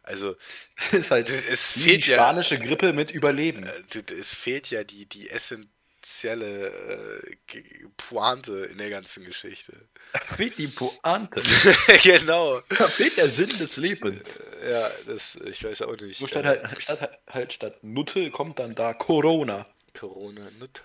Also, 0.04 0.36
Es 0.78 0.94
ist 0.94 1.12
halt 1.12 1.30
es 1.30 1.72
fehlt 1.72 2.06
die 2.06 2.12
ja, 2.12 2.18
spanische 2.18 2.60
Grippe 2.60 2.94
mit 2.94 3.12
Überleben. 3.12 3.63
äh, 3.63 4.13
es 4.20 4.36
fehlt 4.36 4.70
ja 4.70 4.84
die, 4.84 5.08
die 5.08 5.30
essentielle 5.30 6.68
äh, 6.70 7.58
Pointe 7.98 8.66
in 8.66 8.78
der 8.78 8.92
ganzen 8.92 9.25
Geschichte. 9.25 9.74
Da 10.13 10.20
fehlt 10.36 10.58
die 10.60 10.68
Pointe. 10.68 11.42
genau. 12.04 12.62
Da 12.70 12.88
fehlt 12.88 13.18
der 13.18 13.30
Sinn 13.30 13.50
des 13.58 13.78
Lebens. 13.78 14.42
Ja, 14.63 14.89
das, 15.08 15.36
ich 15.36 15.63
weiß 15.63 15.82
auch 15.82 15.98
nicht. 15.98 16.18
Statt 16.28 16.46
äh, 16.46 16.48
halt, 16.48 16.82
statt, 16.84 17.20
halt 17.28 17.54
statt 17.54 17.84
Nutte 17.84 18.30
kommt 18.32 18.60
dann 18.60 18.75
da 18.75 18.94
Corona. 18.94 19.68
Corona-Nutte. 19.91 20.81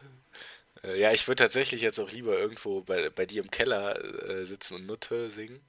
Äh, 0.82 1.00
ja, 1.00 1.12
ich 1.12 1.26
würde 1.28 1.42
tatsächlich 1.44 1.80
jetzt 1.82 1.99
auch 1.99 2.11
lieber 2.11 2.38
irgendwo 2.38 2.80
bei, 2.82 3.11
bei 3.11 3.26
dir 3.26 3.42
im 3.42 3.50
Keller 3.50 3.99
äh, 4.28 4.44
sitzen 4.46 4.75
und 4.76 4.87
Nutte 4.87 5.30
singen. 5.30 5.61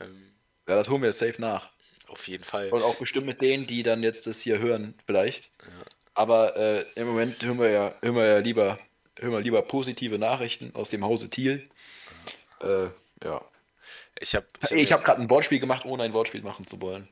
Ähm, 0.00 0.32
Ja, 0.68 0.74
das 0.76 0.88
holen 0.88 1.02
wir 1.02 1.08
jetzt 1.10 1.18
safe 1.20 1.40
nach. 1.40 1.70
auf 2.08 2.26
jeden 2.28 2.44
Fall. 2.44 2.70
Und 2.70 2.82
auch 2.82 2.96
bestimmt 2.96 3.26
mit 3.26 3.40
denen, 3.40 3.66
die 3.66 3.82
dann 3.82 4.02
jetzt 4.02 4.26
das 4.26 4.40
hier 4.40 4.58
hören, 4.58 4.94
vielleicht. 5.06 5.50
Aber 6.14 6.56
äh, 6.56 6.84
im 6.94 7.06
Moment 7.08 7.42
hören 7.42 7.58
wir 7.58 7.70
ja, 7.70 7.94
hören 8.00 8.16
wir 8.16 8.26
ja 8.26 8.38
lieber, 8.38 8.78
hören 9.18 9.32
wir 9.32 9.40
lieber 9.40 9.62
positive 9.62 10.18
Nachrichten 10.18 10.74
aus 10.74 10.90
dem 10.90 11.04
Hause 11.04 11.28
Thiel. 11.28 11.68
Äh, 12.60 12.88
ja. 13.22 13.44
Ich 14.18 14.34
habe 14.34 14.46
ich 14.62 14.70
hab, 14.70 14.78
Ich 14.78 14.92
habe 14.92 15.02
gerade 15.04 15.20
ein 15.20 15.28
Wortspiel 15.30 15.60
gemacht, 15.60 15.84
ohne 15.84 16.04
ein 16.04 16.14
Wortspiel 16.14 16.42
machen 16.42 16.66
zu 16.66 16.80
wollen. 16.80 17.06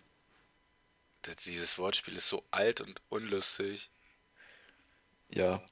dieses 1.44 1.76
Wortspiel 1.78 2.16
ist 2.16 2.28
so 2.28 2.44
alt 2.50 2.80
und 2.80 3.00
unlustig, 3.10 3.90
Ja. 5.34 5.62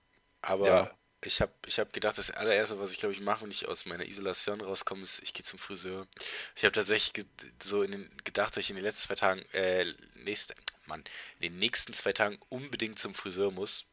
aber 0.43 0.67
Ja. 0.67 0.91
Ich 1.25 1.41
habe 1.41 1.53
ich 1.67 1.79
hab 1.79 1.93
gedacht, 1.93 2.19
das 2.19 2.33
allererste, 2.33 2.81
was 2.81 2.91
ich 2.91 2.99
glaube 2.99 3.15
ich 3.15 3.21
mache, 3.21 3.43
wenn 3.43 3.51
ich 3.53 3.69
aus 3.69 3.87
meiner 3.87 4.07
Isolation 4.07 4.61
rauskomme, 4.61 5.05
ist, 5.05 5.23
ich 5.23 5.33
gehe 5.33 5.45
zum 5.45 5.61
Friseur. 5.61 6.09
Ich 6.57 6.65
habe 6.65 6.73
tatsächlich 6.73 7.25
so 7.63 7.85
in 7.85 7.93
den, 7.93 8.11
gedacht, 8.25 8.57
dass 8.57 8.65
ich 8.65 8.71
in 8.71 8.77
den 8.77 8.85
letzten 8.85 9.07
zwei 9.07 9.15
Tagen, 9.15 9.41
äh, 9.53 9.87
nächste, 10.17 10.57
Mann, 10.87 11.05
in 11.39 11.43
den 11.43 11.59
nächsten 11.61 11.93
zwei 11.93 12.13
Tagen 12.13 12.41
unbedingt 12.49 12.99
zum 12.99 13.15
Friseur 13.15 13.53
muss. 13.53 13.85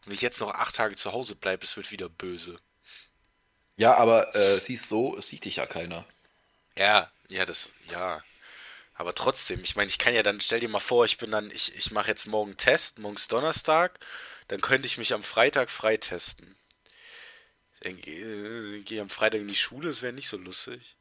Und 0.00 0.08
wenn 0.08 0.12
ich 0.12 0.20
jetzt 0.20 0.40
noch 0.40 0.52
acht 0.52 0.76
Tage 0.76 0.94
zu 0.94 1.12
Hause 1.12 1.36
bleibe, 1.36 1.64
es 1.64 1.74
wird 1.78 1.90
wieder 1.90 2.10
böse. 2.10 2.60
Ja, 3.78 3.96
aber 3.96 4.34
äh, 4.36 4.58
siehst 4.58 4.90
so, 4.90 5.16
es 5.16 5.28
sieht 5.28 5.46
dich 5.46 5.56
ja 5.56 5.66
keiner. 5.66 6.04
Ja, 6.76 7.10
ja, 7.30 7.46
das, 7.46 7.72
ja. 7.90 8.22
Aber 8.94 9.14
trotzdem, 9.14 9.62
ich 9.62 9.76
meine, 9.76 9.88
ich 9.88 9.98
kann 9.98 10.12
ja 10.12 10.22
dann, 10.22 10.40
stell 10.40 10.60
dir 10.60 10.68
mal 10.68 10.80
vor, 10.80 11.04
ich 11.04 11.16
bin 11.16 11.30
dann, 11.30 11.50
ich, 11.50 11.74
ich 11.76 11.92
mache 11.92 12.08
jetzt 12.08 12.26
morgen 12.26 12.56
Test, 12.56 12.98
morgens 12.98 13.28
Donnerstag, 13.28 14.00
dann 14.48 14.60
könnte 14.60 14.86
ich 14.86 14.98
mich 14.98 15.14
am 15.14 15.22
Freitag 15.22 15.70
freitesten. 15.70 16.56
Dann 17.80 18.00
gehe 18.00 18.80
geh 18.82 19.00
am 19.00 19.10
Freitag 19.10 19.40
in 19.40 19.48
die 19.48 19.56
Schule, 19.56 19.88
das 19.88 20.02
wäre 20.02 20.12
nicht 20.12 20.28
so 20.28 20.36
lustig. 20.36 20.96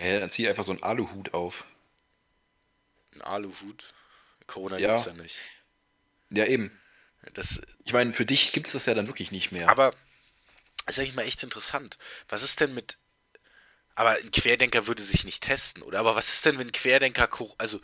Ja, 0.00 0.20
dann 0.20 0.30
zieh 0.30 0.48
einfach 0.48 0.64
so 0.64 0.72
einen 0.72 0.82
Aluhut 0.82 1.32
auf. 1.32 1.64
Ein 3.14 3.22
Aluhut? 3.22 3.94
Corona 4.46 4.78
Ja. 4.78 4.90
gibt's 4.96 5.06
ja 5.06 5.14
nicht. 5.14 5.40
Ja, 6.30 6.46
eben. 6.46 6.76
Das, 7.34 7.60
Ich 7.84 7.92
meine, 7.92 8.12
für 8.14 8.26
dich 8.26 8.52
gibt 8.52 8.66
es 8.66 8.72
das 8.74 8.86
ja 8.86 8.94
dann 8.94 9.06
wirklich 9.06 9.30
nicht 9.32 9.52
mehr. 9.52 9.68
aber 9.68 9.94
ist 10.86 10.98
eigentlich 10.98 11.14
mal 11.14 11.22
echt 11.22 11.42
interessant. 11.42 11.98
Was 12.28 12.42
ist 12.42 12.60
denn 12.60 12.74
mit. 12.74 12.98
Aber 13.96 14.10
ein 14.10 14.30
Querdenker 14.30 14.86
würde 14.86 15.02
sich 15.02 15.24
nicht 15.24 15.42
testen, 15.42 15.82
oder? 15.82 15.98
Aber 15.98 16.14
was 16.14 16.28
ist 16.28 16.44
denn, 16.44 16.58
wenn 16.58 16.68
ein 16.68 16.72
Querdenker. 16.72 17.28
Also, 17.58 17.80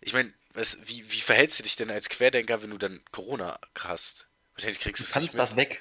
ich 0.00 0.12
meine, 0.14 0.32
was, 0.54 0.78
wie, 0.84 1.10
wie 1.10 1.20
verhältst 1.20 1.58
du 1.58 1.62
dich 1.62 1.76
denn 1.76 1.90
als 1.90 2.08
Querdenker, 2.08 2.62
wenn 2.62 2.70
du 2.70 2.78
dann 2.78 3.00
Corona 3.12 3.58
hast? 3.78 4.26
Wahrscheinlich 4.54 4.80
kriegst 4.80 5.00
du 5.00 5.04
es 5.04 5.12
kannst 5.12 5.38
das 5.38 5.56
weg. 5.56 5.80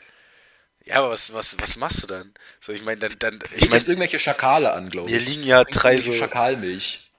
Ja, 0.85 0.95
aber 0.95 1.11
was, 1.11 1.33
was, 1.33 1.57
was 1.59 1.75
machst 1.77 2.03
du 2.03 2.07
dann? 2.07 2.33
So, 2.59 2.71
ich 2.71 2.83
meine, 2.83 2.99
dann, 2.99 3.15
dann, 3.19 3.39
ich 3.55 3.69
meine, 3.69 3.83
irgendwelche 3.83 4.19
Schakale 4.19 4.71
an, 4.71 4.89
glaube 4.89 5.09
ich. 5.09 5.15
hier 5.15 5.25
liegen 5.25 5.43
ja 5.43 5.63
drei 5.63 5.97
so, 5.97 6.13
Schakalmilch. 6.13 7.11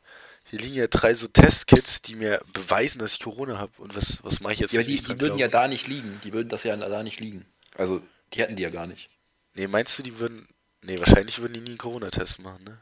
hier 0.44 0.58
liegen 0.58 0.74
ja 0.74 0.86
drei 0.86 1.12
so 1.14 1.28
Testkits, 1.28 2.00
die 2.02 2.14
mir 2.14 2.40
beweisen, 2.52 2.98
dass 2.98 3.14
ich 3.14 3.20
Corona 3.20 3.58
habe. 3.58 3.72
Und 3.78 3.94
was, 3.94 4.24
was 4.24 4.40
mache 4.40 4.54
ich 4.54 4.60
jetzt? 4.60 4.72
Ja, 4.72 4.80
aber 4.80 4.88
die, 4.88 4.96
die 4.96 5.20
würden 5.20 5.38
ja 5.38 5.48
glaube? 5.48 5.64
da 5.64 5.68
nicht 5.68 5.86
liegen. 5.88 6.20
Die 6.24 6.32
würden 6.32 6.48
das 6.48 6.64
ja 6.64 6.76
da 6.76 7.02
nicht 7.02 7.20
liegen. 7.20 7.44
Also, 7.76 8.02
die 8.32 8.40
hätten 8.40 8.56
die 8.56 8.62
ja 8.62 8.70
gar 8.70 8.86
nicht. 8.86 9.10
Nee, 9.54 9.66
meinst 9.66 9.98
du, 9.98 10.02
die 10.02 10.18
würden. 10.18 10.48
Nee, 10.82 10.98
wahrscheinlich 10.98 11.40
würden 11.40 11.52
die 11.52 11.60
nie 11.60 11.70
einen 11.70 11.78
Corona-Test 11.78 12.38
machen, 12.38 12.64
ne? 12.64 12.78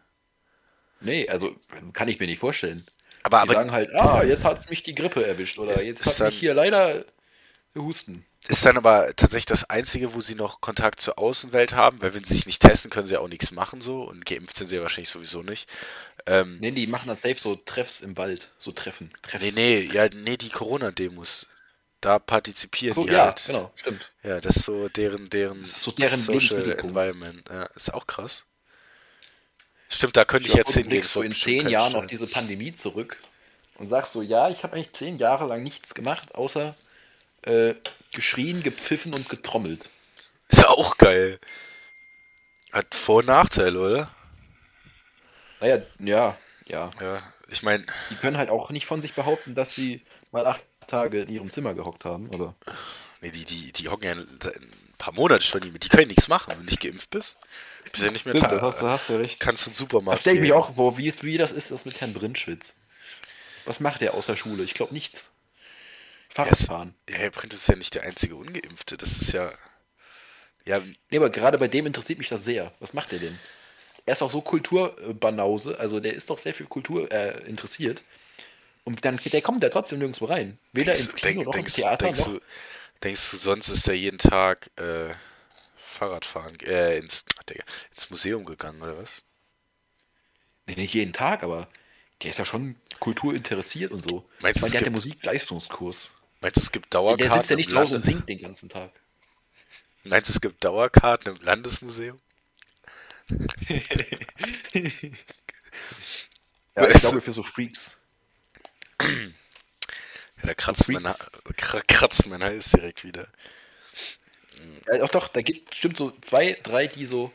Nee, 1.01 1.29
also 1.29 1.57
kann 1.93 2.09
ich 2.09 2.21
mir 2.21 2.27
nicht 2.27 2.39
vorstellen. 2.39 2.87
Aber, 3.23 3.39
Die 3.39 3.43
aber 3.43 3.53
sagen 3.55 3.73
halt, 3.73 3.95
ah, 3.95 4.23
jetzt 4.23 4.45
hat 4.45 4.69
mich 4.71 4.83
die 4.83 4.95
Grippe 4.95 5.27
erwischt 5.27 5.59
oder 5.59 5.83
jetzt 5.85 6.07
hat 6.07 6.21
dann- 6.21 6.27
mich 6.29 6.39
hier 6.39 6.55
leider 6.55 7.05
Husten. 7.77 8.25
ist 8.49 8.65
dann 8.65 8.77
aber 8.77 9.15
tatsächlich 9.15 9.47
das 9.47 9.69
Einzige, 9.71 10.15
wo 10.15 10.21
sie 10.21 10.35
noch 10.35 10.61
Kontakt 10.61 11.01
zur 11.01 11.19
Außenwelt 11.19 11.75
haben, 11.75 12.01
weil 12.03 12.13
wenn 12.15 12.25
sie 12.25 12.35
sich 12.35 12.47
nicht 12.47 12.61
testen, 12.63 12.91
können 12.91 13.07
sie 13.07 13.15
ja 13.15 13.21
auch 13.21 13.29
nichts 13.29 13.51
machen 13.53 13.81
so 13.81 14.03
und 14.03 14.25
geimpft 14.27 14.57
sind 14.57 14.69
sie 14.69 14.77
ja 14.77 14.83
wahrscheinlich 14.83 15.11
sowieso 15.11 15.43
nicht. 15.43 15.69
Ähm, 16.27 16.59
Nee, 16.61 16.71
die 16.73 16.87
machen 16.87 17.09
das 17.09 17.23
safe 17.23 17.37
so 17.37 17.55
Treffs 17.57 18.01
im 18.01 18.17
Wald. 18.17 18.53
So 18.59 18.73
Treffen. 18.73 19.13
Treffs. 19.23 19.45
nee, 19.45 19.53
nee, 19.55 19.95
ja, 19.95 20.09
nee, 20.09 20.37
die 20.37 20.49
Corona-Demos. 20.51 21.47
Da 22.01 22.19
partizipieren 22.21 22.95
So, 22.95 23.05
die 23.05 23.13
ja, 23.13 23.27
halt. 23.27 23.43
genau, 23.47 23.73
stimmt. 23.75 24.13
Ja, 24.23 24.41
das 24.41 24.57
ist 24.57 24.65
so 24.65 24.89
deren, 24.89 25.29
deren, 25.31 25.63
Das 25.63 25.71
ist 25.73 25.83
so 25.83 25.91
deren 25.91 26.21
Social. 26.21 26.71
Environment. 26.79 27.43
Ja, 27.49 27.65
ist 27.75 27.93
auch 27.93 28.07
krass. 28.07 28.45
Stimmt, 29.89 30.17
da 30.17 30.25
könnte 30.25 30.47
ich, 30.47 30.53
glaub, 30.53 30.67
jetzt 30.67 30.75
hingehen. 30.75 31.03
so 31.03 31.23
in 31.23 31.33
zehn 31.33 31.69
Jahren 31.69 31.95
auf 31.95 32.07
diese 32.07 32.27
Pandemie 32.27 32.75
zurück 32.75 33.17
und 33.77 33.87
sagst 33.87 34.13
so, 34.13 34.23
ja, 34.23 34.51
ich 34.51 34.63
habe 34.63 34.75
eigentlich 34.75 34.93
zehn 34.93 35.19
Jahre 35.19 35.47
lang 35.47 35.63
nichts 35.63 35.95
gemacht, 35.95 36.35
außer 36.35 36.75
äh, 37.43 37.75
geschrien, 38.13 38.63
gepfiffen 38.63 39.15
und 39.15 39.29
getrommelt. 39.29 39.89
Ist 40.49 40.61
ja 40.63 40.69
auch 40.69 40.97
geil. 40.99 41.39
Hat 42.73 42.95
Vor- 42.95 43.19
und 43.19 43.27
Nachteile, 43.27 43.81
oder? 43.81 44.11
Naja, 45.61 45.83
ja, 45.99 46.37
ja. 46.67 46.91
Ja, 47.01 47.19
ich 47.49 47.63
meine, 47.63 47.87
Die 48.11 48.17
können 48.17 48.37
halt 48.37 48.51
auch 48.51 48.71
nicht 48.71 48.87
von 48.87 49.01
sich 49.01 49.15
behaupten, 49.15 49.55
dass 49.55 49.75
sie 49.75 50.03
mal 50.33 50.47
acht 50.47 50.63
Tage 50.87 51.23
in 51.23 51.29
ihrem 51.29 51.51
Zimmer 51.51 51.75
gehockt 51.75 52.05
haben, 52.05 52.29
aber 52.33 52.55
nee, 53.21 53.31
die, 53.31 53.45
die, 53.45 53.73
die 53.73 53.89
hocken 53.89 54.05
ja 54.05 54.13
ein 54.13 54.95
paar 54.99 55.13
Monaten 55.15 55.43
schon 55.43 55.73
mit. 55.73 55.85
Die 55.85 55.89
können 55.89 56.09
nichts 56.09 56.29
machen, 56.29 56.51
wenn 56.51 56.59
du 56.59 56.65
nicht 56.65 56.81
geimpft 56.81 57.11
bist. 57.11 57.39
Bist 57.91 58.05
ja 58.05 58.11
nicht 58.11 58.27
mehr 58.27 58.37
Stimmt, 58.37 58.53
das 58.53 58.63
hast, 58.63 58.83
du- 58.83 58.87
hast 58.89 59.09
du 59.09 59.15
recht. 59.19 59.41
Kannst 59.41 59.67
du 59.67 59.71
Da 59.71 59.77
Supermarkt 59.77 60.21
stelle 60.23 60.37
ich 60.37 60.43
mich 60.43 60.51
gehen. 60.51 60.59
auch 60.59 60.75
vor, 60.75 60.99
wie, 60.99 61.09
es, 61.09 61.23
wie 61.25 61.39
das 61.39 61.53
ist, 61.53 61.71
das 61.71 61.85
mit 61.85 62.01
Herrn 62.01 62.13
Brindschwitz. 62.13 62.77
Was 63.65 63.81
macht 63.81 64.03
er 64.03 64.15
außer 64.15 64.37
Schule? 64.37 64.63
Ich 64.65 64.75
glaube 64.75 64.93
nichts. 64.95 65.35
Fahrradfahren. 66.31 66.95
Ja, 67.09 67.17
Herr 67.17 67.31
Print 67.31 67.55
ist 67.55 67.67
ja 67.69 67.77
nicht 67.77 67.95
der 67.95 68.03
einzige 68.03 68.37
Ungeimpfte. 68.37 68.97
Das 68.97 69.21
ist 69.23 69.33
ja. 69.33 69.53
Ja, 70.65 70.83
Nee, 71.11 71.17
aber 71.17 71.31
gerade 71.31 71.57
bei 71.59 71.69
dem 71.69 71.87
interessiert 71.87 72.19
mich 72.19 72.29
das 72.29 72.45
sehr. 72.45 72.73
Was 72.81 72.93
macht 72.93 73.13
er 73.13 73.19
denn? 73.19 73.39
Er 74.05 74.13
ist 74.13 74.23
auch 74.23 74.31
so 74.31 74.41
Kulturbanause, 74.43 75.79
also 75.79 76.01
der 76.01 76.15
ist 76.15 76.31
doch 76.31 76.39
sehr 76.39 76.55
viel 76.55 76.67
Kultur 76.67 77.11
äh, 77.13 77.43
interessiert. 77.47 78.03
Und 78.85 79.05
dann 79.05 79.19
der 79.23 79.43
kommt 79.43 79.63
da 79.63 79.69
trotzdem 79.69 79.99
nirgendwo 79.99 80.27
rein. 80.27 80.59
Weder 80.73 80.95
ins 80.95 81.15
Kino 81.15 81.33
denk, 81.35 81.47
noch 81.47 81.53
denkst, 81.53 81.71
ins 81.73 81.77
Theater 81.77 82.05
denkst, 82.07 82.21
noch. 82.21 82.27
du, 82.29 82.41
denkst 83.03 83.31
du, 83.31 83.37
sonst 83.37 83.69
ist 83.69 83.89
er 83.89 83.95
jeden 83.95 84.19
Tag 84.19 84.71
äh, 84.77 85.15
Fahrradfahren, 85.77 86.59
äh, 86.61 86.99
ins, 86.99 87.25
Digga, 87.49 87.65
ins 87.95 88.11
Museum 88.11 88.45
gegangen, 88.45 88.83
oder 88.83 88.97
was? 88.99 89.25
Nee, 90.67 90.75
nicht 90.77 90.95
jeden 90.95 91.13
Tag, 91.13 91.43
aber 91.43 91.69
der 92.23 92.31
ist 92.31 92.39
ja 92.39 92.45
schon 92.45 92.77
kulturinteressiert 93.01 93.91
und 93.93 94.03
so. 94.03 94.29
Meinst 94.41 94.57
ich 94.57 94.63
meine, 94.63 94.71
der 94.73 94.81
hat 94.81 94.87
ja 94.87 94.91
gibt- 94.91 94.93
Musikleistungskurs. 94.97 96.17
Meinst 96.41 96.57
du, 96.57 96.61
es 96.61 96.73
gibt 96.73 96.95
Dauerkarten? 96.95 97.29
Der 97.31 97.33
sitzt 97.39 97.51
ja 97.51 97.57
nicht 97.57 97.75
Hause 97.75 97.97
und 97.97 98.03
singt 98.03 98.29
den 98.29 98.39
ganzen 98.39 98.69
Tag. 98.69 98.93
Meinst 100.05 100.29
du, 100.29 100.35
es 100.35 100.41
gibt 100.41 100.65
Dauerkarten 100.65 101.37
im 101.37 101.43
Landesmuseum? 101.43 102.21
Ja, 106.77 106.87
ich 106.89 106.95
glaube 107.01 107.21
für 107.21 107.33
so 107.33 107.43
Freaks. 107.43 108.05
Ja, 110.41 110.47
da 110.49 110.55
kratzt 110.55 110.89
mein, 110.89 111.05
kratzt 111.89 112.27
mein 112.27 112.43
Hals 112.43 112.71
direkt 112.71 113.05
wieder. 113.05 113.29
Ja, 114.87 114.99
doch, 114.99 115.11
doch, 115.11 115.29
da 115.29 115.43
gibt 115.43 115.71
bestimmt 115.71 115.97
so 115.97 116.13
zwei, 116.23 116.57
drei, 116.63 116.87
die 116.87 117.05
so 117.07 117.33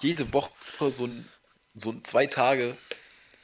jede 0.00 0.32
Woche 0.32 0.50
so, 0.92 1.06
ein, 1.06 1.28
so 1.74 1.90
ein 1.90 2.04
zwei 2.04 2.26
Tage 2.26 2.76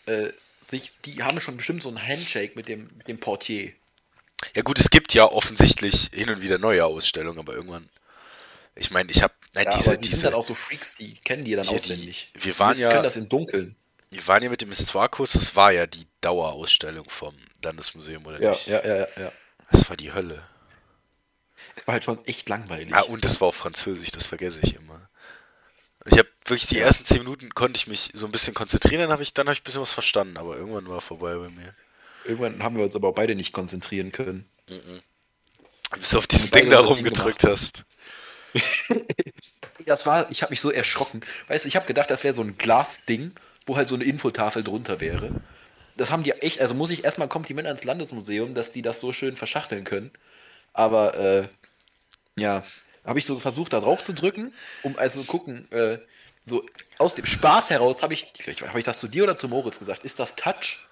äh, 0.07 0.31
sich, 0.61 0.93
die 1.05 1.23
haben 1.23 1.41
schon 1.41 1.57
bestimmt 1.57 1.83
so 1.83 1.89
ein 1.89 2.01
Handshake 2.07 2.53
mit 2.55 2.69
dem, 2.69 2.91
mit 2.97 3.09
dem 3.09 3.19
Portier. 3.19 3.73
Ja 4.55 4.63
gut, 4.63 4.79
es 4.81 4.91
gibt 4.91 5.15
ja 5.15 5.25
offensichtlich 5.25 6.11
hin 6.13 6.29
und 6.31 6.43
wieder 6.43 6.59
neue 6.59 6.85
Ausstellungen, 6.85 7.39
aber 7.39 7.55
irgendwann. 7.55 7.89
Ich 8.75 8.91
meine, 8.91 9.11
ich 9.13 9.23
habe, 9.23 9.35
nein, 9.55 9.67
Ja, 9.67 9.77
diese, 9.77 9.95
die 9.97 10.01
diese, 10.03 10.17
sind 10.17 10.25
dann 10.33 10.35
auch 10.35 10.45
so 10.45 10.55
Freaks, 10.55 10.97
die 10.97 11.15
kennen 11.15 11.45
die 11.45 11.55
dann 11.55 11.65
Hier, 11.69 11.79
die- 11.79 11.93
auswendig. 11.93 12.33
wir 12.35 12.59
waren 12.59 12.75
die 12.75 12.83
ja- 12.83 12.91
können 12.91 13.05
das 13.05 13.17
im 13.17 13.29
Dunkeln. 13.29 13.77
Wir 14.13 14.27
waren 14.27 14.43
ja 14.43 14.51
mit 14.51 14.61
dem 14.61 14.71
Histoire-Kurs, 14.71 15.33
das 15.33 15.57
war 15.57 15.73
ja 15.73 15.87
die 15.87 16.07
Dauerausstellung 16.21 17.09
vom 17.09 17.35
Landesmuseum, 17.63 18.25
oder 18.27 18.41
Ja, 18.41 18.51
nicht? 18.51 18.67
ja, 18.67 18.85
ja, 18.85 18.97
ja, 18.97 19.07
ja. 19.17 19.33
Das 19.71 19.89
war 19.89 19.97
die 19.97 20.13
Hölle. 20.13 20.43
Es 21.77 21.87
war 21.87 21.95
halt 21.95 22.05
schon 22.05 22.25
echt 22.27 22.49
langweilig. 22.49 22.95
Ah, 22.95 23.03
und 23.03 23.25
es 23.25 23.41
war 23.41 23.49
auf 23.49 23.57
Französisch, 23.57 24.11
das 24.11 24.27
vergesse 24.27 24.61
ich 24.63 24.77
immer. 24.77 25.09
Ich 26.07 26.19
habe 26.19 26.29
wirklich 26.45 26.67
die 26.67 26.79
ersten 26.79 27.05
zehn 27.05 27.19
Minuten 27.19 27.51
konnte 27.55 27.77
ich 27.79 27.87
mich 27.87 28.11
so 28.13 28.27
ein 28.27 28.33
bisschen 28.33 28.55
konzentrieren, 28.55 29.01
dann 29.03 29.13
habe 29.13 29.23
ich, 29.23 29.33
dann 29.33 29.47
habe 29.47 29.55
ich 29.55 29.61
ein 29.61 29.65
bisschen 29.65 29.83
was 29.83 29.93
verstanden, 29.93 30.37
aber 30.37 30.57
irgendwann 30.57 30.89
war 30.89 31.01
vorbei 31.01 31.35
bei 31.37 31.49
mir. 31.49 31.75
Irgendwann 32.25 32.63
haben 32.63 32.77
wir 32.77 32.85
uns 32.85 32.95
aber 32.95 33.09
auch 33.09 33.15
beide 33.15 33.35
nicht 33.35 33.53
konzentrieren 33.53 34.13
können. 34.13 34.49
Bis 35.99 36.11
du 36.11 36.19
auf 36.19 36.27
diesem 36.27 36.51
Ding 36.51 36.71
da 36.71 36.81
rumgedrückt 36.81 37.45
hast. 37.45 37.85
Das 39.87 40.07
war, 40.07 40.31
ich 40.31 40.43
habe 40.43 40.53
mich 40.53 40.61
so 40.61 40.71
erschrocken. 40.71 41.23
Weißt 41.49 41.65
du, 41.65 41.69
ich 41.69 41.75
habe 41.77 41.87
gedacht, 41.87 42.11
das 42.11 42.23
wäre 42.23 42.35
so 42.35 42.43
ein 42.43 42.57
Glasding, 42.57 43.33
wo 43.67 43.77
halt 43.77 43.89
so 43.89 43.95
eine 43.95 44.05
Infotafel 44.05 44.65
drunter 44.65 45.01
wäre. 45.01 45.31
Das 45.97 46.11
haben 46.11 46.23
die 46.23 46.33
echt, 46.33 46.61
also 46.61 46.75
muss 46.75 46.91
ich 46.91 47.05
erstmal 47.05 47.27
ein 47.27 47.31
Kompliment 47.31 47.67
ans 47.67 47.85
Landesmuseum, 47.85 48.55
dass 48.55 48.73
die 48.73 48.83
das 48.83 49.01
so 49.01 49.13
schön 49.13 49.37
verschachteln 49.37 49.85
können. 49.85 50.11
Aber, 50.73 51.15
äh, 51.19 51.49
ja, 52.37 52.65
habe 53.05 53.19
ich 53.19 53.27
so 53.27 53.39
versucht, 53.39 53.73
da 53.73 53.81
drauf 53.81 54.03
zu 54.03 54.15
drücken, 54.15 54.55
um 54.83 54.99
also 54.99 55.23
gucken, 55.25 55.71
äh, 55.73 55.99
so 56.47 56.65
aus 56.99 57.15
dem 57.15 57.27
Spaß 57.27 57.71
heraus 57.71 58.03
habe 58.03 58.15
ich, 58.15 58.33
habe 58.67 58.79
ich 58.79 58.85
das 58.85 58.99
zu 58.99 59.09
dir 59.09 59.25
oder 59.25 59.37
zu 59.37 59.49
Moritz 59.49 59.79
gesagt, 59.79 60.05
ist 60.05 60.19
das 60.19 60.35
Touch? 60.35 60.87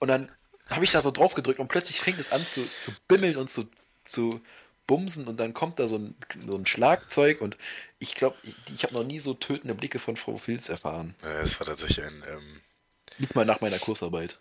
Und 0.00 0.08
dann 0.08 0.30
habe 0.70 0.84
ich 0.84 0.92
da 0.92 1.02
so 1.02 1.10
drauf 1.10 1.34
gedrückt 1.34 1.60
und 1.60 1.68
plötzlich 1.68 2.00
fängt 2.00 2.18
es 2.18 2.32
an 2.32 2.44
zu, 2.52 2.62
zu 2.66 2.90
bimmeln 3.06 3.36
und 3.36 3.50
zu, 3.50 3.68
zu 4.06 4.40
bumsen 4.86 5.26
und 5.28 5.38
dann 5.38 5.54
kommt 5.54 5.78
da 5.78 5.88
so 5.88 5.96
ein, 5.98 6.14
so 6.46 6.56
ein 6.56 6.66
Schlagzeug 6.66 7.40
und 7.40 7.56
ich 7.98 8.14
glaube, 8.14 8.36
ich, 8.42 8.54
ich 8.74 8.82
habe 8.84 8.94
noch 8.94 9.04
nie 9.04 9.18
so 9.18 9.34
tötende 9.34 9.74
Blicke 9.74 9.98
von 9.98 10.16
Frau 10.16 10.36
Filz 10.36 10.68
erfahren. 10.68 11.14
Es 11.22 11.58
war 11.58 11.66
tatsächlich 11.66 12.04
ein, 12.04 12.22
ähm, 12.28 12.60
Nicht 13.18 13.34
mal 13.34 13.44
nach 13.44 13.60
meiner 13.60 13.78
Kursarbeit. 13.78 14.38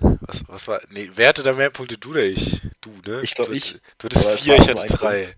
was, 0.00 0.46
was 0.48 0.68
war, 0.68 0.80
nee, 0.90 1.10
wer 1.14 1.28
hatte 1.28 1.42
da 1.42 1.52
mehr 1.52 1.70
Punkte, 1.70 1.98
du 1.98 2.10
oder 2.10 2.22
ich? 2.22 2.60
Du, 2.80 2.90
ne? 3.06 3.20
Ich 3.22 3.34
glaub, 3.34 3.48
Du- 3.48 3.52
ich. 3.54 3.78
Du 3.98 4.06
hattest 4.06 4.28
vier, 4.40 4.56
ich 4.56 4.68
hatte 4.68 4.86
drei. 4.96 5.22
Punkt. 5.22 5.36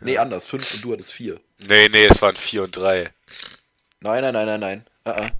Nee, 0.00 0.18
anders. 0.18 0.46
Fünf 0.46 0.74
und 0.74 0.84
du 0.84 0.92
hattest 0.92 1.12
vier. 1.12 1.40
Nee, 1.58 1.88
nee, 1.88 2.04
es 2.04 2.20
waren 2.20 2.36
vier 2.36 2.64
und 2.64 2.76
drei. 2.76 3.12
Nein, 4.00 4.22
nein, 4.22 4.32
nein, 4.34 4.46
nein, 4.46 4.60
nein. 4.60 4.86
Ah, 5.04 5.10
ah. 5.26 5.30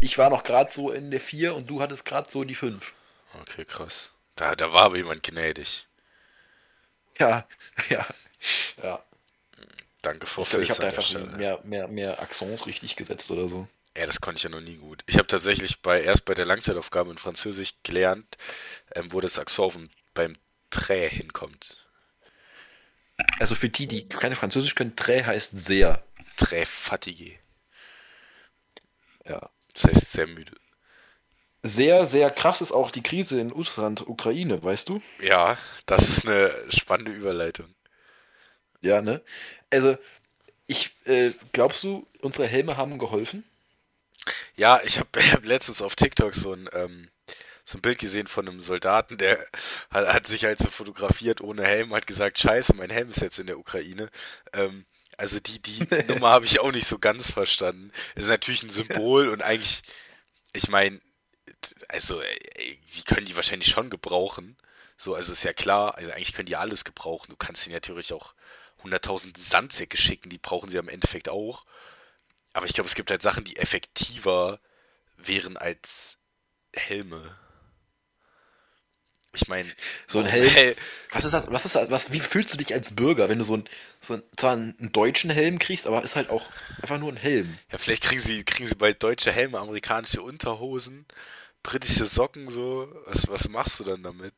Ich 0.00 0.18
war 0.18 0.30
noch 0.30 0.42
gerade 0.42 0.72
so 0.72 0.90
in 0.90 1.10
der 1.12 1.20
vier 1.20 1.54
und 1.54 1.68
du 1.70 1.80
hattest 1.80 2.04
gerade 2.04 2.28
so 2.28 2.42
die 2.44 2.56
fünf. 2.56 2.92
Okay, 3.40 3.64
krass. 3.64 4.10
Da, 4.34 4.56
da 4.56 4.72
war 4.72 4.82
aber 4.82 4.96
jemand 4.96 5.22
gnädig. 5.22 5.86
Ja, 7.18 7.46
ja, 7.90 8.06
ja. 8.82 9.02
Danke, 10.02 10.26
Frau 10.26 10.42
Ich 10.42 10.50
glaube, 10.50 10.64
ich 10.64 10.70
habe 10.70 10.80
da 10.80 10.86
einfach 10.88 11.02
Stelle. 11.06 11.26
mehr, 11.36 11.60
mehr, 11.62 11.86
mehr 11.88 12.20
Accents 12.20 12.66
richtig 12.66 12.96
gesetzt 12.96 13.30
oder 13.30 13.48
so. 13.48 13.68
Ja, 13.96 14.06
das 14.06 14.20
konnte 14.20 14.38
ich 14.38 14.42
ja 14.44 14.50
noch 14.50 14.60
nie 14.60 14.76
gut. 14.76 15.04
Ich 15.06 15.16
habe 15.18 15.26
tatsächlich 15.28 15.80
bei 15.80 16.02
erst 16.02 16.24
bei 16.24 16.34
der 16.34 16.46
Langzeitaufgabe 16.46 17.10
in 17.10 17.18
Französisch 17.18 17.74
gelernt, 17.82 18.36
ähm, 18.94 19.12
wo 19.12 19.20
das 19.20 19.38
dem- 19.74 19.90
beim 20.14 20.36
Trä 20.70 21.08
hinkommt. 21.08 21.86
Also 23.38 23.54
für 23.54 23.68
die, 23.68 23.86
die 23.86 24.08
keine 24.08 24.34
Französisch 24.34 24.74
können, 24.74 24.96
Trä 24.96 25.22
heißt 25.22 25.56
sehr. 25.58 26.02
Très 26.38 26.64
fatigué. 26.66 27.38
Ja. 29.28 29.50
Das 29.74 29.84
heißt 29.84 30.10
sehr 30.12 30.26
müde. 30.26 30.52
Sehr, 31.62 32.06
sehr 32.06 32.30
krass 32.30 32.60
ist 32.60 32.72
auch 32.72 32.90
die 32.90 33.02
Krise 33.02 33.40
in 33.40 33.52
Russland, 33.52 34.08
Ukraine, 34.08 34.62
weißt 34.62 34.88
du? 34.88 35.00
Ja, 35.20 35.56
das 35.86 36.08
ist 36.08 36.26
eine 36.26 36.52
spannende 36.70 37.12
Überleitung. 37.12 37.72
Ja, 38.80 39.00
ne? 39.00 39.22
Also, 39.70 39.96
ich, 40.66 40.96
äh, 41.04 41.30
glaubst 41.52 41.84
du, 41.84 42.06
unsere 42.20 42.48
Helme 42.48 42.76
haben 42.76 42.98
geholfen? 42.98 43.44
Ja, 44.56 44.80
ich 44.84 44.98
habe 44.98 45.08
hab 45.32 45.44
letztens 45.44 45.82
auf 45.82 45.94
TikTok 45.94 46.34
so 46.34 46.52
ein, 46.52 46.68
ähm, 46.72 47.08
so 47.64 47.78
ein 47.78 47.82
Bild 47.82 47.98
gesehen 47.98 48.26
von 48.26 48.48
einem 48.48 48.60
Soldaten, 48.60 49.16
der 49.16 49.38
hat, 49.90 50.12
hat 50.12 50.26
sich 50.26 50.44
halt 50.44 50.58
so 50.58 50.68
fotografiert 50.68 51.40
ohne 51.40 51.64
Helm, 51.64 51.94
hat 51.94 52.08
gesagt, 52.08 52.40
scheiße, 52.40 52.74
mein 52.74 52.90
Helm 52.90 53.10
ist 53.10 53.20
jetzt 53.20 53.38
in 53.38 53.46
der 53.46 53.58
Ukraine. 53.58 54.10
Ähm, 54.52 54.84
also 55.16 55.38
die, 55.38 55.62
die 55.62 55.86
Nummer 56.08 56.30
habe 56.30 56.44
ich 56.44 56.58
auch 56.58 56.72
nicht 56.72 56.88
so 56.88 56.98
ganz 56.98 57.30
verstanden. 57.30 57.92
Es 58.16 58.24
ist 58.24 58.30
natürlich 58.30 58.64
ein 58.64 58.70
Symbol 58.70 59.28
und 59.28 59.42
eigentlich, 59.42 59.82
ich 60.52 60.68
meine, 60.68 61.00
also 61.88 62.20
äh, 62.20 62.76
die 62.94 63.02
können 63.04 63.26
die 63.26 63.36
wahrscheinlich 63.36 63.68
schon 63.68 63.90
gebrauchen. 63.90 64.56
So, 64.96 65.14
also 65.14 65.32
ist 65.32 65.42
ja 65.44 65.52
klar, 65.52 65.96
also 65.96 66.10
eigentlich 66.12 66.32
können 66.34 66.46
die 66.46 66.56
alles 66.56 66.84
gebrauchen. 66.84 67.30
Du 67.30 67.36
kannst 67.36 67.66
ihnen 67.66 67.74
natürlich 67.74 68.12
auch 68.12 68.34
100.000 68.84 69.38
Sandsäcke 69.38 69.96
schicken, 69.96 70.30
die 70.30 70.38
brauchen 70.38 70.70
sie 70.70 70.78
am 70.78 70.88
Endeffekt 70.88 71.28
auch. 71.28 71.64
Aber 72.52 72.66
ich 72.66 72.74
glaube, 72.74 72.88
es 72.88 72.94
gibt 72.94 73.10
halt 73.10 73.22
Sachen, 73.22 73.44
die 73.44 73.56
effektiver 73.56 74.60
wären 75.16 75.56
als 75.56 76.18
Helme. 76.74 77.36
Ich 79.34 79.48
meine, 79.48 79.72
So 80.08 80.18
ein 80.18 80.26
Helm. 80.26 80.74
Was 81.10 81.24
ist 81.24 81.32
das? 81.32 81.50
Was 81.50 81.64
ist 81.64 81.74
das? 81.74 81.90
Was, 81.90 82.12
wie 82.12 82.20
fühlst 82.20 82.52
du 82.52 82.58
dich 82.58 82.74
als 82.74 82.94
Bürger, 82.94 83.30
wenn 83.30 83.38
du 83.38 83.44
so, 83.44 83.56
ein, 83.56 83.64
so 83.98 84.14
ein, 84.14 84.22
zwar 84.36 84.52
einen 84.52 84.92
deutschen 84.92 85.30
Helm 85.30 85.58
kriegst, 85.58 85.86
aber 85.86 86.02
ist 86.02 86.16
halt 86.16 86.28
auch 86.28 86.44
einfach 86.82 86.98
nur 86.98 87.10
ein 87.10 87.16
Helm? 87.16 87.58
Ja, 87.70 87.78
vielleicht 87.78 88.02
kriegen 88.02 88.20
sie, 88.20 88.44
kriegen 88.44 88.66
sie 88.68 88.74
bald 88.74 89.02
deutsche 89.02 89.32
Helme, 89.32 89.58
amerikanische 89.58 90.20
Unterhosen, 90.20 91.06
britische 91.62 92.06
Socken, 92.06 92.48
so. 92.48 92.88
Was, 93.06 93.28
was 93.28 93.48
machst 93.48 93.80
du 93.80 93.84
dann 93.84 94.02
damit? 94.02 94.34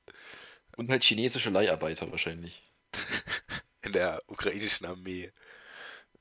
Und 0.76 0.90
halt 0.90 1.02
chinesische 1.02 1.50
Leiharbeiter 1.50 2.10
wahrscheinlich. 2.10 2.62
In 3.82 3.92
der 3.92 4.20
ukrainischen 4.26 4.86
Armee. 4.86 5.32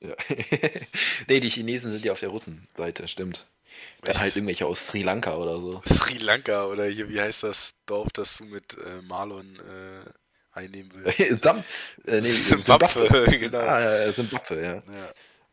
Ja. 0.00 0.14
nee, 1.28 1.40
die 1.40 1.48
Chinesen 1.48 1.90
sind 1.90 2.04
ja 2.04 2.12
auf 2.12 2.20
der 2.20 2.28
Russenseite, 2.28 3.08
stimmt. 3.08 3.46
Dann 4.02 4.18
halt 4.18 4.36
irgendwelche 4.36 4.66
aus 4.66 4.86
Sri 4.86 5.02
Lanka 5.02 5.34
oder 5.36 5.60
so. 5.60 5.80
Sri 5.86 6.18
Lanka 6.18 6.66
oder 6.66 6.86
hier, 6.86 7.08
wie 7.08 7.20
heißt 7.20 7.42
das 7.42 7.74
Dorf, 7.86 8.08
das 8.12 8.36
du 8.36 8.44
mit 8.44 8.76
äh, 8.78 9.02
Marlon 9.02 9.58
äh, 9.58 10.10
einnehmen 10.52 10.92
willst? 10.94 11.18
Sam, 11.42 11.64
äh, 12.06 12.20
nee, 12.20 12.20
Simbabwe, 12.20 12.88
Simbabwe. 12.88 13.38
genau. 13.38 13.58
Ah, 13.58 13.80
ja, 13.80 14.12
Simbabwe, 14.12 14.62
ja. 14.62 14.74
Ja, 14.74 15.12